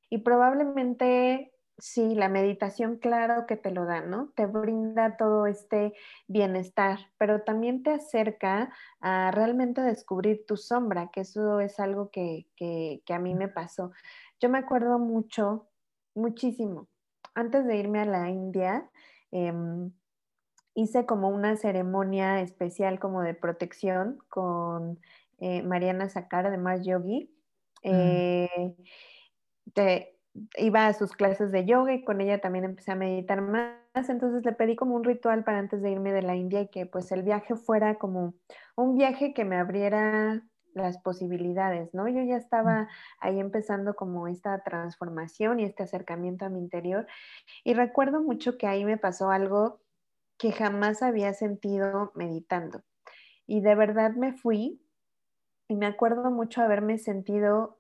[0.10, 4.32] y probablemente sí, la meditación, claro que te lo da, ¿no?
[4.36, 5.94] Te brinda todo este
[6.28, 12.48] bienestar, pero también te acerca a realmente descubrir tu sombra, que eso es algo que,
[13.10, 13.92] a mí me pasó.
[14.42, 15.70] Yo me acuerdo mucho,
[16.16, 16.88] muchísimo,
[17.36, 18.90] antes de irme a la India,
[19.32, 19.92] em,
[20.76, 25.00] hice como una ceremonia especial como de protección con
[25.40, 27.32] eh, Mariana Sakara de Mars Yogi.
[27.84, 27.90] Mm.
[27.92, 28.70] Eh,
[30.58, 34.10] iba a sus clases de yoga y con ella también empecé a meditar más.
[34.10, 36.86] Entonces le pedí como un ritual para antes de irme de la India y que
[36.86, 38.36] pues el viaje fuera como
[38.76, 40.44] un viaje que me abriera
[40.76, 42.08] las posibilidades, ¿no?
[42.08, 42.88] Yo ya estaba
[43.20, 47.08] ahí empezando como esta transformación y este acercamiento a mi interior
[47.64, 49.82] y recuerdo mucho que ahí me pasó algo
[50.38, 52.84] que jamás había sentido meditando.
[53.48, 54.82] Y de verdad me fui
[55.68, 57.80] y me acuerdo mucho haberme sentido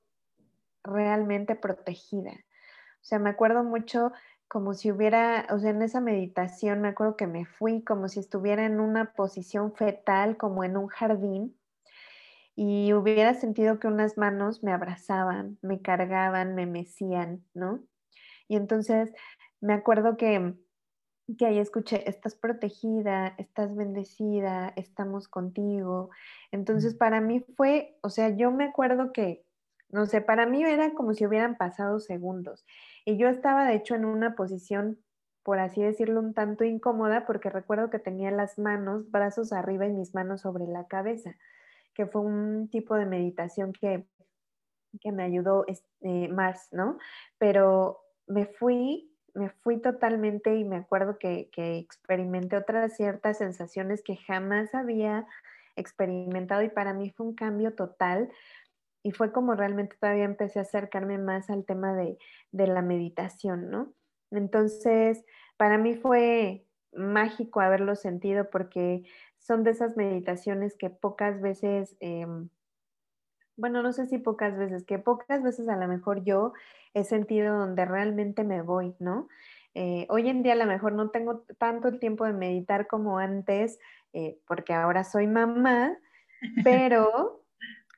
[0.84, 2.32] realmente protegida.
[2.32, 4.14] O sea, me acuerdo mucho
[4.48, 8.20] como si hubiera, o sea, en esa meditación me acuerdo que me fui como si
[8.20, 11.58] estuviera en una posición fetal, como en un jardín,
[12.56, 17.84] y hubiera sentido que unas manos me abrazaban, me cargaban, me mecían, ¿no?
[18.48, 19.14] Y entonces
[19.60, 20.56] me acuerdo que,
[21.38, 26.12] que ahí escuché, estás protegida, estás bendecida, estamos contigo.
[26.52, 29.44] Entonces para mí fue, o sea, yo me acuerdo que,
[29.90, 32.66] no sé, para mí era como si hubieran pasado segundos.
[33.04, 35.00] Y yo estaba, de hecho, en una posición,
[35.44, 39.94] por así decirlo, un tanto incómoda, porque recuerdo que tenía las manos, brazos arriba y
[39.94, 41.36] mis manos sobre la cabeza,
[41.96, 44.06] que fue un tipo de meditación que,
[45.02, 46.98] que me ayudó este, Mars, ¿no?
[47.40, 54.02] Pero me fui me fui totalmente y me acuerdo que, que, experimenté otras ciertas sensaciones
[54.02, 55.28] que jamás había
[55.76, 58.30] experimentado y para mí fue un cambio total
[59.06, 62.18] y fue como realmente todavía empecé a acercarme más al tema de,
[62.52, 63.94] la meditación, ¿no?
[64.32, 65.24] Entonces,
[65.58, 69.04] para mí fue mágico haberlo sentido porque
[69.46, 72.50] son de esas meditaciones que pocas veces, em,
[73.56, 76.54] bueno, no sé si pocas veces, que pocas veces a lo mejor yo
[76.96, 79.28] he sentido donde realmente me voy, ¿no?
[79.76, 83.20] Eh, hoy en día a lo mejor no tengo tanto el tiempo de meditar como
[83.20, 83.78] antes,
[84.14, 85.96] eh, porque ahora soy mamá,
[86.64, 87.45] pero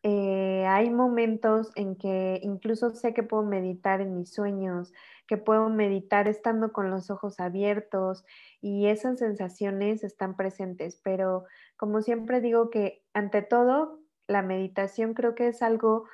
[0.03, 4.93] eh, hay momentos en que incluso sé que puedo meditar en mis sueños,
[5.27, 8.23] que puedo meditar estando con los ojos abiertos
[8.61, 11.45] y esas sensaciones están presentes, pero
[11.77, 16.05] como siempre digo que ante todo, la meditación creo que es algo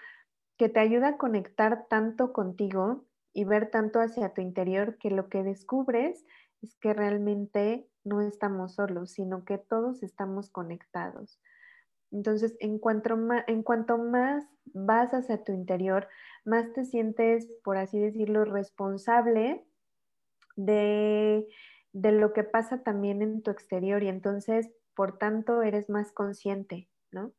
[0.57, 5.27] que te ayuda a conectar tanto contigo y ver tanto hacia tu interior que lo
[5.27, 6.25] que descubres
[6.61, 11.39] es que realmente no estamos solos, sino que todos estamos conectados.
[12.13, 13.17] Entonces, en cuanto,
[13.97, 16.07] más, vas hacia tu interior,
[16.45, 19.65] más te sientes, por así decirlo, responsable
[20.55, 21.47] de,
[21.91, 27.33] lo que pasa también en tu exterior y entonces, por tanto, eres más consciente, ¿no?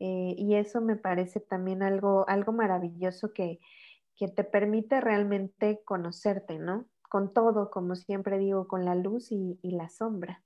[0.00, 3.58] Eh, y eso me parece también algo, algo maravilloso que,
[4.36, 6.86] te permite realmente conocerte, ¿no?
[7.10, 10.44] Con todo, como siempre digo, con la luz y la sombra.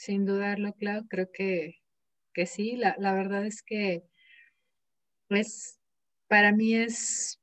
[0.00, 1.82] Sin dudarlo, Clau, creo que,
[2.32, 2.74] que sí.
[2.74, 4.02] La, la, verdad es que
[5.28, 5.78] pues,
[6.26, 7.38] para mí es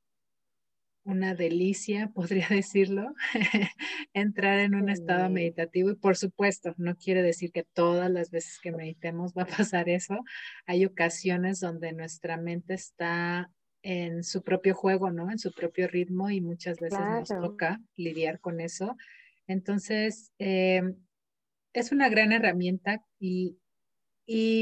[1.04, 3.14] una delicia, podría decirlo,
[4.12, 8.58] entrar en un estado meditativo y por supuesto, no quiere decir que todas las veces
[8.60, 10.18] que meditemos va a pasar eso.
[10.66, 15.30] Hay ocasiones donde nuestra mente está en su propio juego, ¿no?
[15.30, 18.96] En su propio ritmo y muchas veces nos toca lidiar con eso.
[19.46, 20.82] Entonces, eh,
[21.78, 23.56] es una gran herramienta y,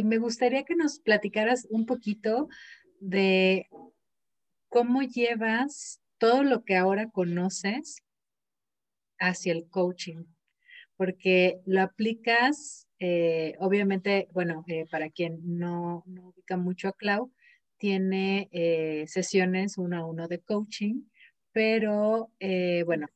[0.05, 2.48] me gustaría que nos platicaras un poquito
[3.00, 3.68] de
[4.68, 8.05] cómo llevas todo lo que ahora conoces
[9.18, 10.22] hacia el coaching,
[10.96, 17.33] porque lo aplicas, eh, obviamente, bueno, eh, para quien no, ubica mucho a Clau,
[17.76, 21.02] tiene eh, sesiones uno a uno de coaching,
[21.50, 22.31] pero
[22.85, 23.09] bueno,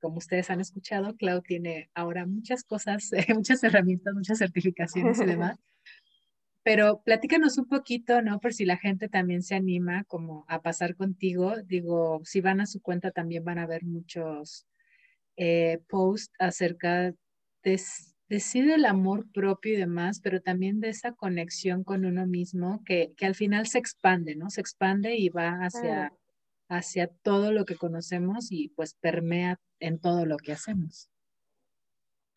[0.00, 5.58] como ustedes han escuchado, Cloud tiene ahora muchas cosas, muchas herramientas, muchas certificaciones y demás.
[6.62, 8.40] Pero platícanos un poquito, ¿no?
[8.40, 11.54] Por si la gente también se anima como a pasar contigo.
[11.62, 14.66] Digo, si van a su cuenta también van a ver muchos
[15.36, 17.14] eh, posts acerca
[17.62, 17.80] de,
[18.28, 22.82] de sí del amor propio y demás, pero también de esa conexión con uno mismo
[22.84, 24.50] que, que al final se expande, ¿no?
[24.50, 26.12] Se expande y va hacia
[26.68, 31.10] hacia todo lo que conocemos y pues permea en todo lo que hacemos.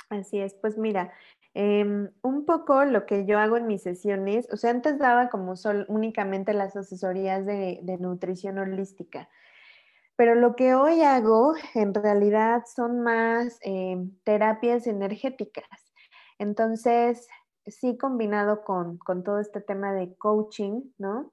[0.10, 1.12] Así es, pues mira,
[1.54, 5.56] em, un poco lo que yo hago en mis sesiones, o sea, antes daba como
[5.56, 9.30] sol, únicamente las asesorías de, nutrición holística,
[10.16, 15.94] pero lo que hoy hago en realidad son más em, terapias energéticas.
[16.40, 17.28] Entonces,
[17.68, 21.32] sí combinado con, con todo este tema de coaching, ¿no?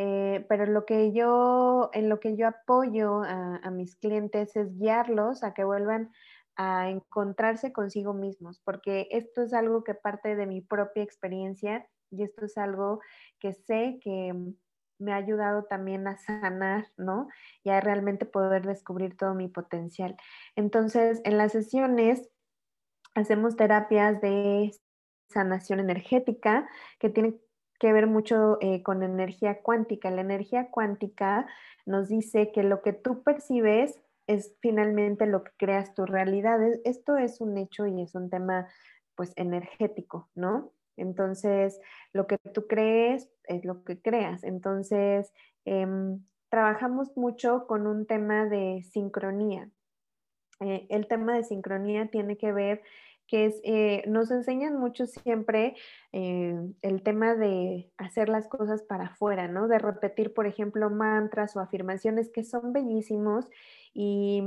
[0.00, 5.42] Eh, pero lo que yo, en lo que yo apoyo a, mis clientes es guiarlos
[5.42, 6.12] a que vuelvan
[6.54, 12.22] a encontrarse consigo mismos, porque esto es algo que parte de mi propia experiencia y
[12.22, 13.00] esto es algo
[13.40, 14.34] que sé que
[15.00, 17.26] me ha ayudado también a sanar, ¿no?
[17.64, 20.16] Y a realmente poder descubrir todo mi potencial.
[20.54, 22.30] Entonces, en las sesiones
[23.16, 24.70] hacemos terapias de
[25.28, 26.68] sanación energética
[27.00, 27.40] que tienen
[27.78, 30.10] que ver mucho eh, con energía cuántica.
[30.10, 31.46] La energía cuántica
[31.86, 36.60] nos dice que lo que tú percibes es finalmente lo que creas tu realidad.
[36.84, 38.68] Esto es un hecho y es un tema
[39.14, 40.72] pues energético, ¿no?
[40.96, 41.80] Entonces,
[42.12, 44.44] lo que tú crees es lo que creas.
[44.44, 45.32] Entonces,
[45.64, 49.70] em, trabajamos mucho con un tema de sincronía.
[50.60, 52.82] Eh, el tema de sincronía tiene que ver
[53.28, 55.76] que es, eh, nos enseñan mucho siempre
[56.12, 59.68] eh, el tema de hacer las cosas para afuera, ¿no?
[59.68, 63.48] De repetir, por ejemplo, mantras o afirmaciones que son bellísimos
[63.92, 64.42] y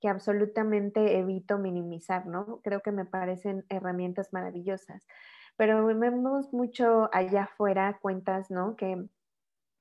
[0.00, 2.60] que absolutamente evito minimizar, ¿no?
[2.62, 5.06] Creo que me parecen herramientas maravillosas.
[5.56, 8.76] Pero vemos mucho allá afuera cuentas, ¿no?
[8.76, 9.06] Que,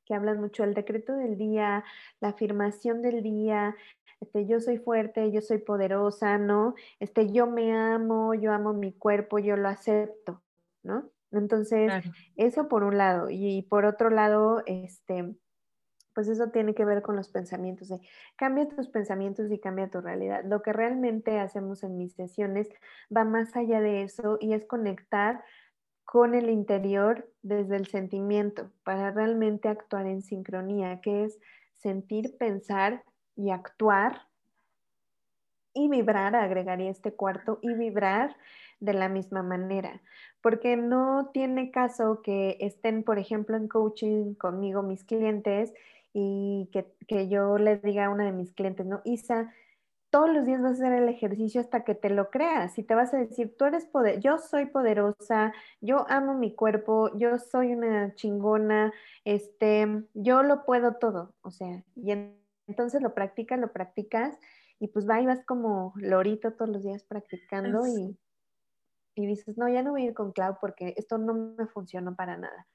[0.05, 1.83] que hablan mucho del decreto del día,
[2.19, 3.75] la afirmación del día,
[4.21, 6.75] este, yo soy fuerte, yo soy poderosa, ¿no?
[6.99, 10.41] Este, yo me amo, yo amo mi cuerpo, yo lo acepto,
[10.83, 11.09] ¿no?
[11.31, 11.91] Entonces,
[12.35, 13.29] eso por un lado.
[13.29, 15.35] Y, por otro lado, este,
[16.13, 17.89] pues eso tiene que ver con los pensamientos.
[17.89, 17.99] De,
[18.37, 20.43] cambia tus pensamientos y cambia tu realidad.
[20.45, 22.69] Lo que realmente hacemos en mis sesiones
[23.15, 25.43] va más allá de eso y es conectar
[26.05, 31.39] con el interior desde el sentimiento para realmente actuar en sincronía, que es
[31.73, 33.03] sentir, pensar
[33.35, 34.21] y actuar
[35.73, 38.35] y vibrar, agregaría este cuarto, y vibrar
[38.79, 40.01] de la misma manera,
[40.41, 45.73] porque no tiene caso que estén, por ejemplo, en coaching conmigo mis clientes
[46.13, 46.69] y
[47.07, 49.53] que, yo les diga a una de mis clientes, no, Isa,
[50.09, 52.95] todos los días vas a hacer el ejercicio hasta que te lo creas y te
[52.95, 57.73] vas a decir, tú eres poder, yo soy poderosa, yo amo mi cuerpo, yo soy
[57.73, 58.93] una chingona,
[59.25, 62.11] este, yo lo puedo todo, o sea, y
[62.67, 64.37] entonces lo practicas, lo practicas
[64.79, 68.17] y pues va y vas como lorito todos los días practicando y,
[69.15, 72.15] y dices, no, ya no voy a ir con Clau porque esto no me funcionó
[72.15, 72.67] para nada.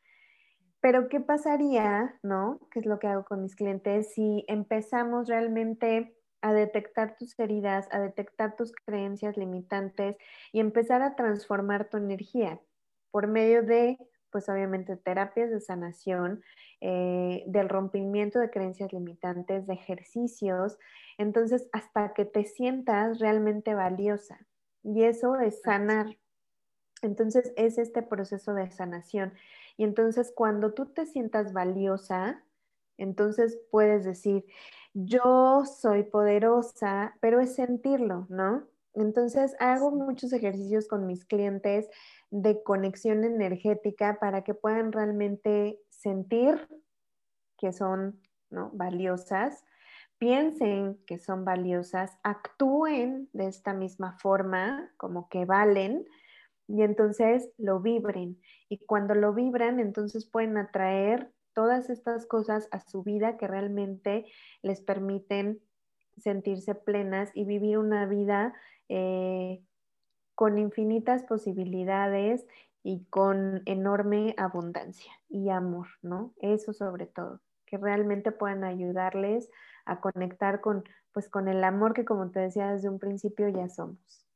[0.80, 2.58] Pero ¿qué pasaría, no?
[2.70, 7.88] ¿Qué es lo que hago con mis clientes si empezamos realmente a detectar tus heridas,
[7.90, 10.16] a detectar tus creencias limitantes
[10.52, 12.60] y empezar a transformar tu energía
[13.10, 13.98] por medio de
[14.30, 16.42] pues obviamente terapias de sanación,
[16.80, 20.78] eh, del rompimiento de creencias limitantes, de ejercicios,
[21.18, 24.46] entonces hasta que te sientas realmente valiosa.
[24.82, 26.16] Y eso es sanar.
[27.02, 29.34] Entonces es este proceso de sanación.
[29.76, 32.42] Y entonces cuando tú te sientas valiosa,
[32.98, 34.44] entonces puedes decir,
[34.94, 38.66] yo soy poderosa, pero es sentirlo, ¿no?
[38.94, 41.88] Entonces hago muchos ejercicios con mis clientes
[42.30, 46.68] de conexión energética para que puedan realmente sentir
[47.56, 48.20] que son
[48.72, 49.64] valiosas,
[50.18, 56.04] piensen que son valiosas, actúen de esta misma forma, como que valen,
[56.66, 58.40] y entonces lo vibren.
[58.68, 64.26] Y cuando lo vibran, entonces pueden atraer todas estas cosas a su vida que realmente
[64.62, 65.60] les permiten
[66.16, 68.54] sentirse plenas y vivir una vida
[68.88, 69.62] eh,
[70.34, 72.46] con infinitas posibilidades
[72.82, 76.32] y con enorme abundancia y amor, ¿no?
[76.40, 79.50] Eso sobre todo, que realmente puedan ayudarles
[79.84, 83.68] a conectar con, pues, con el amor que, como te decía desde un principio, ya
[83.68, 84.26] somos.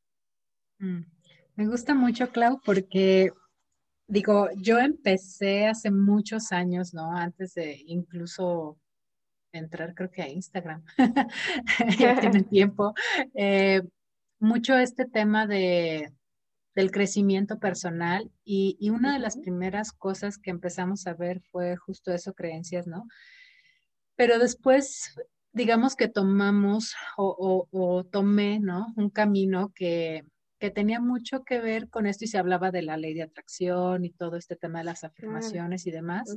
[0.79, 1.03] Mm.
[1.57, 3.33] Me gusta mucho, Clau, porque
[4.07, 7.17] digo, yo empecé hace muchos años, ¿no?
[7.17, 8.79] Antes de incluso
[9.53, 10.85] entrar, creo que a Instagram,
[11.99, 12.95] ya tiene tiempo.
[13.35, 13.83] Eh,
[14.41, 16.13] mucho este tema de,
[16.75, 21.77] del crecimiento personal y, y, una de las primeras cosas que empezamos a ver fue
[21.77, 23.07] justo eso, creencias, ¿no?
[24.17, 25.17] Pero después,
[25.53, 28.93] digamos que tomamos o, o, tomé, ¿no?
[28.97, 30.25] Un camino que,
[30.59, 34.05] que, tenía mucho que ver con esto y se hablaba de la ley de atracción
[34.05, 36.37] y todo este tema de las afirmaciones y demás,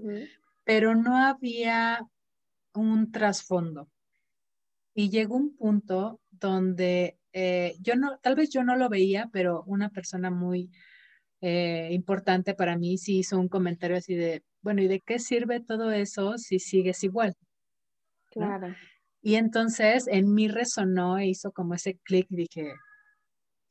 [0.63, 2.01] pero no había
[2.73, 3.89] un trasfondo.
[4.93, 9.63] Y llegó un punto donde eh, yo no, tal vez yo no lo veía, pero
[9.67, 10.71] una persona muy
[11.41, 15.59] eh, importante para mí sí hizo un comentario así de, bueno, ¿y de qué sirve
[15.59, 17.35] todo eso si sigues igual?
[18.31, 18.75] Claro.
[19.21, 22.73] Y entonces en mí resonó e hizo como ese clic dije,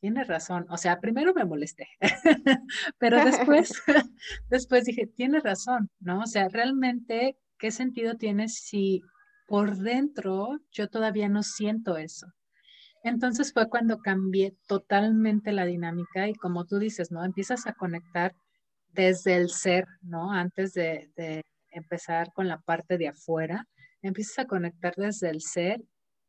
[0.07, 0.66] tienes razón.
[0.70, 1.88] O sea, primero me molesté,
[2.98, 3.82] pero después,
[4.48, 6.20] después dije, tienes razón, ¿no?
[6.20, 9.02] O sea, realmente, ¿qué sentido tiene si
[9.48, 12.28] por dentro yo todavía no siento eso?
[13.02, 17.24] Entonces fue cuando cambié totalmente la dinámica y como tú dices, ¿no?
[17.24, 18.32] Empiezas a conectar
[18.92, 20.30] desde el ser, ¿no?
[20.30, 21.11] Antes de,
[21.72, 23.66] empezar con la parte de afuera,
[24.02, 25.82] empiezas a conectar desde el ser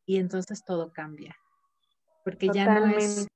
[0.04, 1.36] y entonces todo cambia.
[2.24, 3.28] Porque ya no es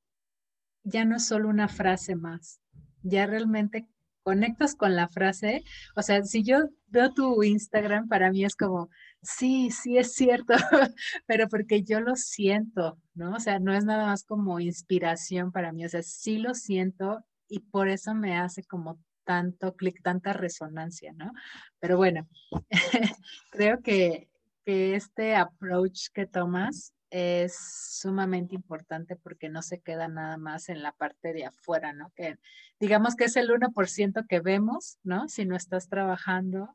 [0.84, 2.60] ya no es solo una frase más,
[3.02, 3.86] ya realmente
[4.22, 5.64] conectas con la frase,
[5.96, 8.88] o sea, si yo veo tu Instagram, para mí es como,
[9.22, 10.54] sí, sí es cierto,
[11.26, 13.34] pero porque yo lo siento, ¿no?
[13.34, 17.24] O sea, no es nada más como inspiración para mí, o sea, sí lo siento
[17.48, 21.32] y por eso me hace como tanto clic, tanta resonancia, ¿no?
[21.78, 22.28] Pero bueno,
[23.50, 24.28] creo que,
[24.64, 30.82] que este approach que tomas es sumamente importante porque no se queda nada más en
[30.82, 32.10] la parte de afuera, ¿no?
[32.16, 32.38] Que
[32.80, 35.28] digamos que es el 1% que vemos, ¿no?
[35.28, 36.74] Si no estás trabajando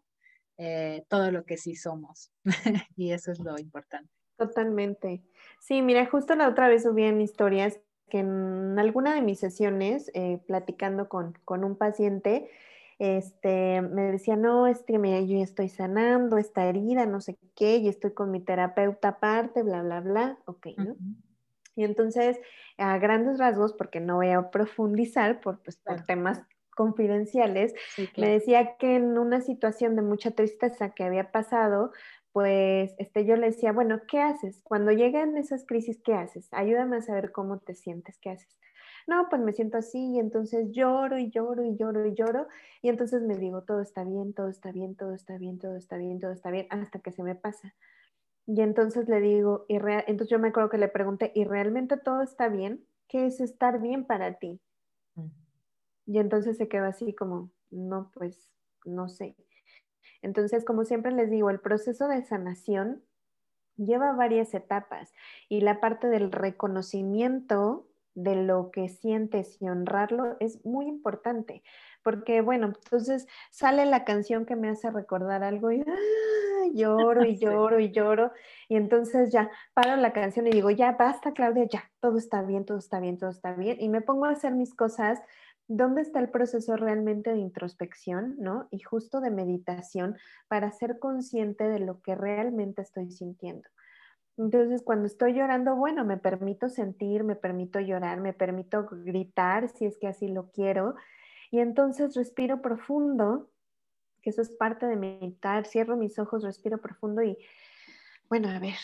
[0.57, 2.31] eh, todo lo que sí somos.
[2.95, 4.11] y eso es lo importante.
[4.37, 5.23] Totalmente.
[5.59, 10.11] Sí, mira, justo la otra vez subí en historias que en alguna de mis sesiones,
[10.13, 12.47] eh, platicando con, con un paciente,
[12.99, 17.37] este, me decía, no, es que mira, yo ya estoy sanando esta herida, no sé
[17.55, 20.97] qué, y estoy con mi terapeuta aparte, bla, bla, bla, ok, ¿no?
[21.75, 22.39] Y entonces,
[22.77, 26.41] a grandes rasgos, porque no voy a profundizar por, pues, por temas
[26.75, 27.73] confidenciales,
[28.15, 31.91] me decía que en una situación de mucha tristeza que había pasado,
[32.31, 34.61] pues este, yo le decía, bueno, ¿qué haces?
[34.63, 36.49] Cuando llegan esas crisis, ¿qué haces?
[36.51, 38.59] Ayúdame a saber cómo te sientes, ¿qué haces?
[39.07, 42.47] No, pues me siento así y entonces lloro y lloro y lloro y lloro
[42.81, 45.97] y entonces me digo, todo está bien, todo está bien, todo está bien, todo está
[45.97, 47.73] bien, todo está bien, hasta que se me pasa.
[48.45, 52.21] Y entonces le digo, y entonces yo me acuerdo que le pregunté, ¿y realmente todo
[52.21, 52.85] está bien?
[53.07, 54.59] ¿Qué es estar bien para ti?
[55.15, 55.27] Mm.
[56.05, 58.49] Y entonces se quedó así como, no, pues
[58.85, 59.35] no sé.
[60.21, 63.03] Entonces, como siempre les digo, el proceso de sanación
[63.77, 65.13] lleva varias etapas
[65.49, 67.87] y la parte del reconocimiento
[68.17, 71.61] de lo que sientes y honrarlo es muy importante,
[72.01, 76.67] porque bueno, entonces sale la canción que me hace recordar algo y ¡ah!
[76.73, 78.31] lloro y lloro y lloro,
[78.67, 82.65] y entonces ya paro la canción y digo, ya basta Claudia, ya, todo está bien,
[82.65, 85.21] todo está bien, todo está bien, y me pongo a hacer mis cosas.
[85.69, 88.69] ¿Dónde está el proceso realmente de introspección, ¿no?
[88.71, 90.15] Y justo de meditación
[90.47, 93.67] para ser consciente de lo que realmente estoy sintiendo.
[94.37, 99.85] Entonces, cuando estoy llorando, bueno, me permito sentir, me permito llorar, me permito gritar si
[99.85, 100.95] es que así lo quiero.
[101.49, 103.49] Y entonces respiro profundo,
[104.21, 107.37] que eso es parte de meditar, cierro mis ojos, respiro profundo y,
[108.29, 108.75] bueno, a ver,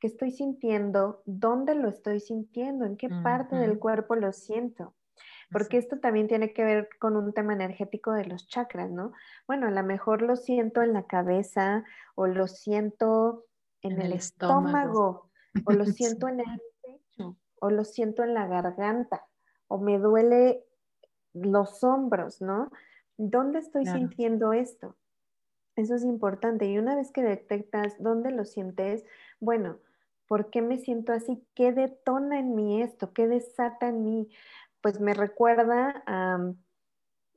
[0.00, 1.22] ¿qué estoy sintiendo?
[1.24, 2.84] ¿Dónde lo estoy sintiendo?
[2.84, 4.94] ¿En qué parte del cuerpo lo siento?
[5.52, 9.12] Porque esto también tiene que ver con un tema energético de los chakras, ¿no?
[9.46, 11.84] Bueno, a lo mejor lo siento en la cabeza
[12.14, 13.46] o lo siento
[13.82, 15.30] en, el, estómago,
[15.64, 19.26] o lo siento en el pecho, o lo siento en la garganta,
[19.68, 20.64] o me duele
[21.32, 22.70] los hombros, ¿no?
[23.16, 24.96] ¿Dónde estoy sintiendo esto?
[25.76, 26.66] Eso es importante.
[26.66, 29.04] Y una vez que detectas dónde lo sientes,
[29.38, 29.78] bueno,
[30.26, 31.44] ¿por qué me siento así?
[31.54, 33.12] ¿Qué detona en mí esto?
[33.12, 34.28] ¿Qué desata en mí?
[34.80, 36.52] Pues me recuerda a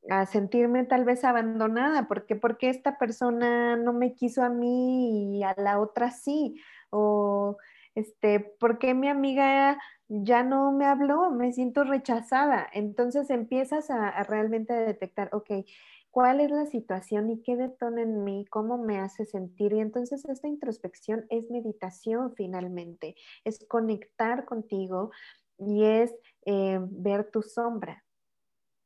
[0.09, 5.43] a sentirme tal vez abandonada, porque porque esta persona no me quiso a mí y
[5.43, 6.55] a la otra sí,
[6.89, 7.57] o
[7.95, 9.77] este, porque mi amiga
[10.07, 12.67] ya no me habló, me siento rechazada.
[12.73, 15.65] Entonces empiezas a, realmente detectar, ok,
[16.11, 19.73] cuál es la situación y qué detona en mí, cómo me hace sentir.
[19.73, 25.11] Y entonces esta introspección es meditación finalmente, es conectar contigo
[25.57, 26.13] y es
[26.45, 28.03] eh, ver tu sombra.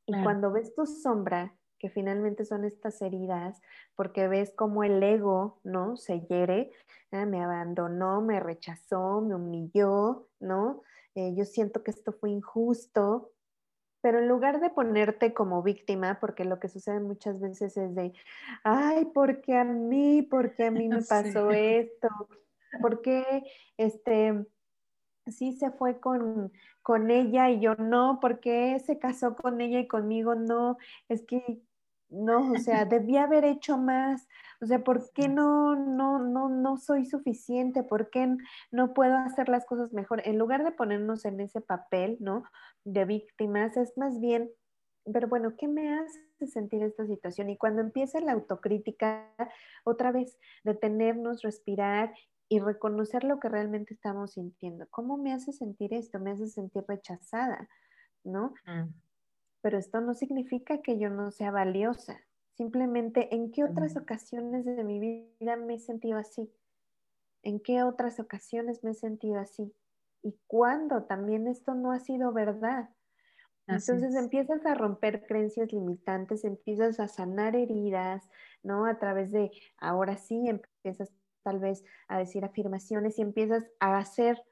[0.07, 3.61] Y cuando ves tu sombra, que finalmente son estas heridas,
[3.95, 5.97] porque ves cómo el ego, ¿no?
[5.97, 6.71] Se hiere,
[7.11, 10.81] ah, me abandonó, me rechazó, me humilló, ¿no?
[11.13, 13.31] Eh, yo siento que esto fue injusto,
[14.01, 18.13] pero en lugar de ponerte como víctima, porque lo que sucede muchas veces es de,
[18.63, 20.21] ay, ¿por qué a mí?
[20.21, 22.07] ¿Por qué a mí me pasó esto?
[22.81, 23.43] ¿Por qué
[23.77, 24.45] este,
[25.31, 26.51] sí se fue con,
[26.81, 30.77] con ella y yo no, ¿por qué se casó con ella y conmigo no?
[31.09, 31.61] Es que
[32.09, 34.27] no, o sea, debía haber hecho más.
[34.61, 37.83] O sea, ¿por qué no, no, no, no soy suficiente?
[37.83, 38.37] ¿Por qué
[38.71, 40.21] no puedo hacer las cosas mejor?
[40.25, 42.43] En lugar de ponernos en ese papel, ¿no?
[42.83, 44.49] De víctimas, es más bien,
[45.11, 47.49] pero bueno, ¿qué me hace sentir esta situación?
[47.49, 49.33] Y cuando empieza la autocrítica,
[49.83, 52.13] otra vez, detenernos, respirar
[52.49, 54.87] y reconocer lo que realmente estamos sintiendo.
[54.89, 56.19] ¿Cómo me hace sentir esto?
[56.19, 57.67] Me hace sentir rechazada,
[58.23, 58.53] ¿no?
[58.65, 58.93] Mm.
[59.61, 62.19] Pero esto no significa que yo no sea valiosa.
[62.55, 63.99] Simplemente, ¿en qué otras mm.
[63.99, 66.51] ocasiones de mi vida me he sentido así?
[67.43, 69.73] ¿En qué otras ocasiones me he sentido así?
[70.23, 72.89] ¿Y cuándo también esto no ha sido verdad?
[73.67, 78.29] Entonces empiezas a romper creencias limitantes, empiezas a sanar heridas,
[78.63, 78.85] ¿no?
[78.85, 81.11] A través de, ahora sí, empiezas
[81.47, 84.43] tal vez a decir afirmaciones y empiezas a hacer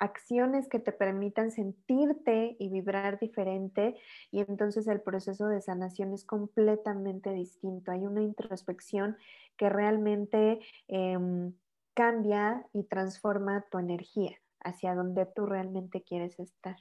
[0.00, 3.94] acciones que te permitan sentirte y vibrar diferente
[4.32, 7.92] y entonces el proceso de sanación es completamente distinto.
[7.92, 9.16] Hay una introspección
[9.56, 11.54] que realmente em,
[11.94, 16.76] cambia y transforma tu energía hacia donde tú realmente quieres estar.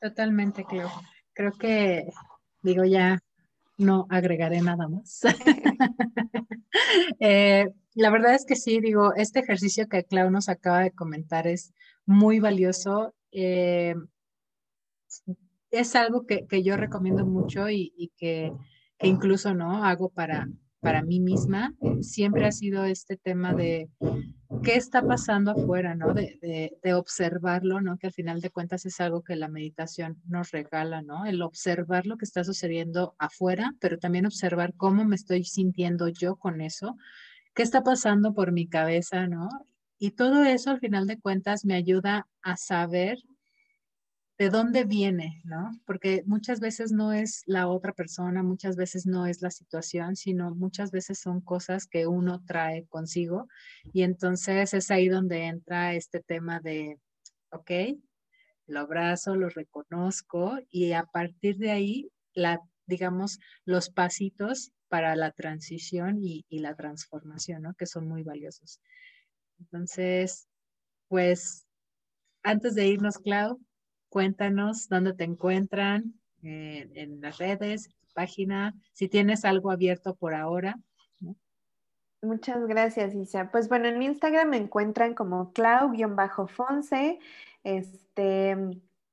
[0.00, 0.88] Totalmente, claro.
[1.34, 2.08] Creo que,
[2.62, 3.18] digo, ya
[3.78, 5.20] no agregaré nada más.
[7.20, 11.46] Eh, la verdad es que sí, digo, este ejercicio que Clau nos acaba de comentar
[11.46, 11.72] es
[12.04, 13.14] muy valioso.
[13.32, 13.94] Eh,
[15.70, 18.52] es algo que, yo recomiendo mucho y, que,
[19.00, 20.48] incluso no hago para,
[20.80, 21.74] para mí misma.
[22.02, 23.88] Siempre ha sido este tema de
[24.62, 26.14] qué está pasando afuera, ¿no?
[26.14, 27.98] De, de, observarlo, ¿no?
[27.98, 31.26] Que al final de cuentas es algo que la meditación nos regala, ¿no?
[31.26, 36.36] El observar lo que está sucediendo afuera, pero también observar cómo me estoy sintiendo yo
[36.36, 36.96] con eso
[37.56, 39.48] qué está pasando por mi cabeza, ¿no?
[39.98, 43.18] Y todo eso al final de cuentas me ayuda a saber
[44.38, 45.70] de dónde viene, ¿no?
[45.86, 50.54] Porque muchas veces no es la otra persona, muchas veces no es la situación, sino
[50.54, 53.48] muchas veces son cosas que uno trae consigo.
[53.92, 57.00] Y entonces es ahí donde entra este tema de,
[57.50, 57.70] ok,
[58.66, 65.32] lo abrazo, lo reconozco y a partir de ahí, la, digamos, los pasitos para la
[65.32, 67.74] transición y, la transformación, ¿no?
[67.74, 68.80] Que son muy valiosos.
[69.58, 70.48] Entonces,
[71.08, 71.66] pues,
[72.42, 73.60] antes de irnos, Clau,
[74.16, 80.78] cuéntanos dónde te encuentran eh, en las redes, página, si tienes algo abierto por ahora.
[82.22, 83.50] Muchas gracias, Isa.
[83.50, 87.18] Pues bueno, en Instagram me encuentran como clau-fonse.
[87.62, 88.56] Este,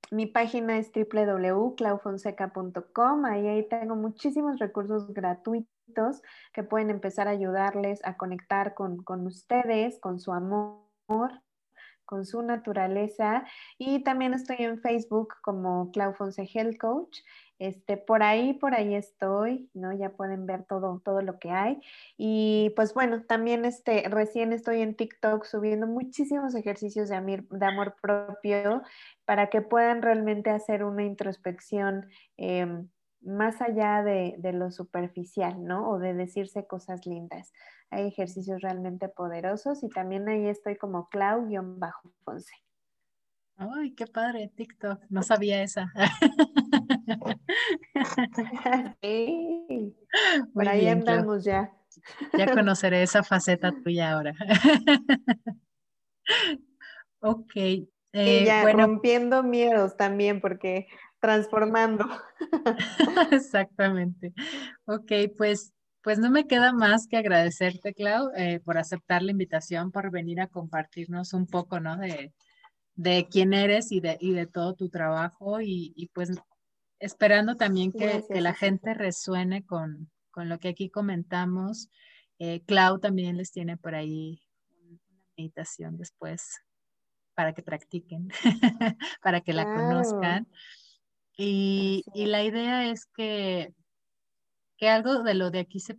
[0.09, 3.25] mi página es www.claufonseca.com.
[3.25, 6.21] Ahí, ahí tengo muchísimos recursos gratuitos
[6.53, 11.41] que pueden empezar a ayudarles a conectar con, con ustedes, con su amor,
[12.05, 13.45] con su naturaleza.
[13.77, 17.19] Y también estoy en Facebook como Clau Fonse Health Coach.
[17.59, 19.93] Este, por ahí, por ahí estoy, ¿no?
[19.93, 21.79] Ya pueden ver todo, todo lo que hay.
[22.17, 27.95] Y pues bueno, también este, recién estoy en TikTok subiendo muchísimos ejercicios de, de amor
[28.01, 28.81] propio
[29.25, 32.89] para que puedan realmente hacer una introspección em,
[33.23, 35.89] más allá de, de, lo superficial, ¿no?
[35.89, 37.51] O de decirse cosas lindas.
[37.89, 42.53] Hay ejercicios realmente poderosos y también ahí estoy como Clau-Fonse.
[43.55, 44.99] Ay, qué padre, TikTok.
[45.09, 45.91] No sabía esa.
[49.01, 49.95] sí.
[50.53, 51.71] Por ahí andamos ya.
[52.37, 54.33] Ya conoceré esa faceta tuya ahora.
[57.19, 57.53] ok.
[58.15, 60.87] Eh, ya rompiendo miedos también, porque
[61.23, 62.05] transformando.
[63.31, 64.33] Exactamente.
[64.83, 65.71] Ok, pues,
[66.01, 70.41] pues no me queda más que agradecerte, Clau, eh, por aceptar la invitación, por venir
[70.41, 71.95] a compartirnos un poco, ¿no?
[71.95, 72.33] De,
[72.95, 76.29] de quién eres y de, y de todo tu trabajo y, y pues
[76.99, 81.87] esperando también que, que la gente resuene con, con, lo que aquí comentamos.
[82.37, 84.41] Eh, Clau también les tiene por ahí
[84.89, 84.99] una
[85.37, 86.59] meditación después
[87.33, 88.27] para que practiquen,
[89.23, 90.49] para que la conozcan.
[91.37, 93.73] Y, y, la idea es que,
[94.77, 95.97] que algo de lo de aquí se,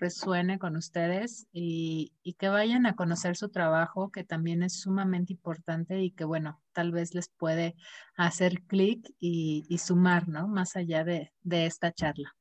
[0.00, 6.00] resuene con ustedes y, que vayan a conocer su trabajo, que también es sumamente importante
[6.00, 7.74] y que, bueno, tal vez les puede
[8.16, 10.48] hacer clic y, sumar, ¿no?
[10.48, 12.34] Más allá de, de esta charla.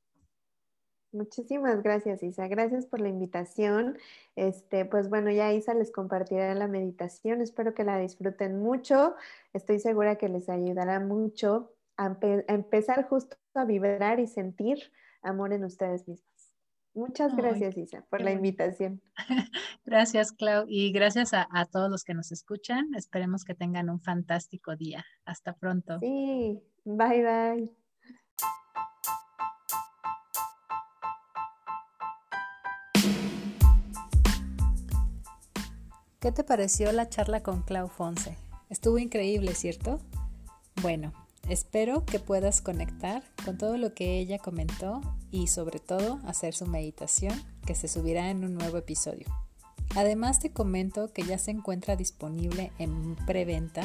[1.12, 2.48] Muchísimas gracias, Isa.
[2.48, 3.98] Gracias por la invitación.
[4.36, 7.42] Este, pues bueno, ya Isa les compartirá la meditación.
[7.42, 9.16] Espero que la disfruten mucho.
[9.54, 14.92] Estoy segura que les ayudará mucho a, a empezar justo a vibrar y sentir
[15.22, 16.32] amor en ustedes mismos.
[16.94, 19.02] Muchas gracias, Isa, por la invitación.
[19.86, 22.94] Gracias, Clau, y gracias a, todos los que nos escuchan.
[22.96, 25.06] Esperemos que tengan un fantástico día.
[25.26, 26.00] Hasta pronto.
[26.00, 27.81] Sí, bye bye.
[36.22, 38.38] ¿Qué te pareció la charla con Clau Fonse?
[38.70, 40.00] Estuvo increíble, ¿cierto?
[40.82, 41.12] Bueno,
[41.50, 45.02] Espero que puedas conectar con todo lo que ella comentó
[45.32, 47.34] y sobre todo hacer su meditación
[47.66, 49.26] que se subirá en un nuevo episodio.
[49.96, 53.84] Además te comento que ya se encuentra disponible en preventa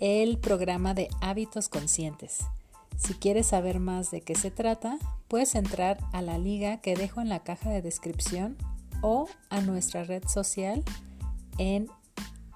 [0.00, 2.40] el programa de hábitos conscientes.
[2.96, 4.98] Si quieres saber más de qué se trata,
[5.28, 8.56] puedes entrar a la liga que dejo en la caja de descripción
[9.02, 10.82] o a nuestra red social
[11.58, 11.88] en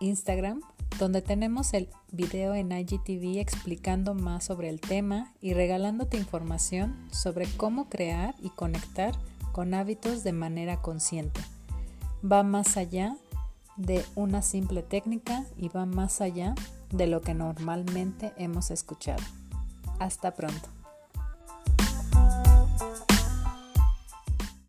[0.01, 0.61] Instagram
[0.99, 7.47] donde tenemos el video en IGTV explicando más sobre el tema y regalándote información sobre
[7.57, 9.14] cómo crear y conectar
[9.53, 11.40] con hábitos de manera consciente.
[12.24, 13.16] Va más allá
[13.76, 16.55] de una simple técnica y va más allá
[16.90, 19.22] de lo que normalmente hemos escuchado.
[19.99, 20.76] Hasta pronto.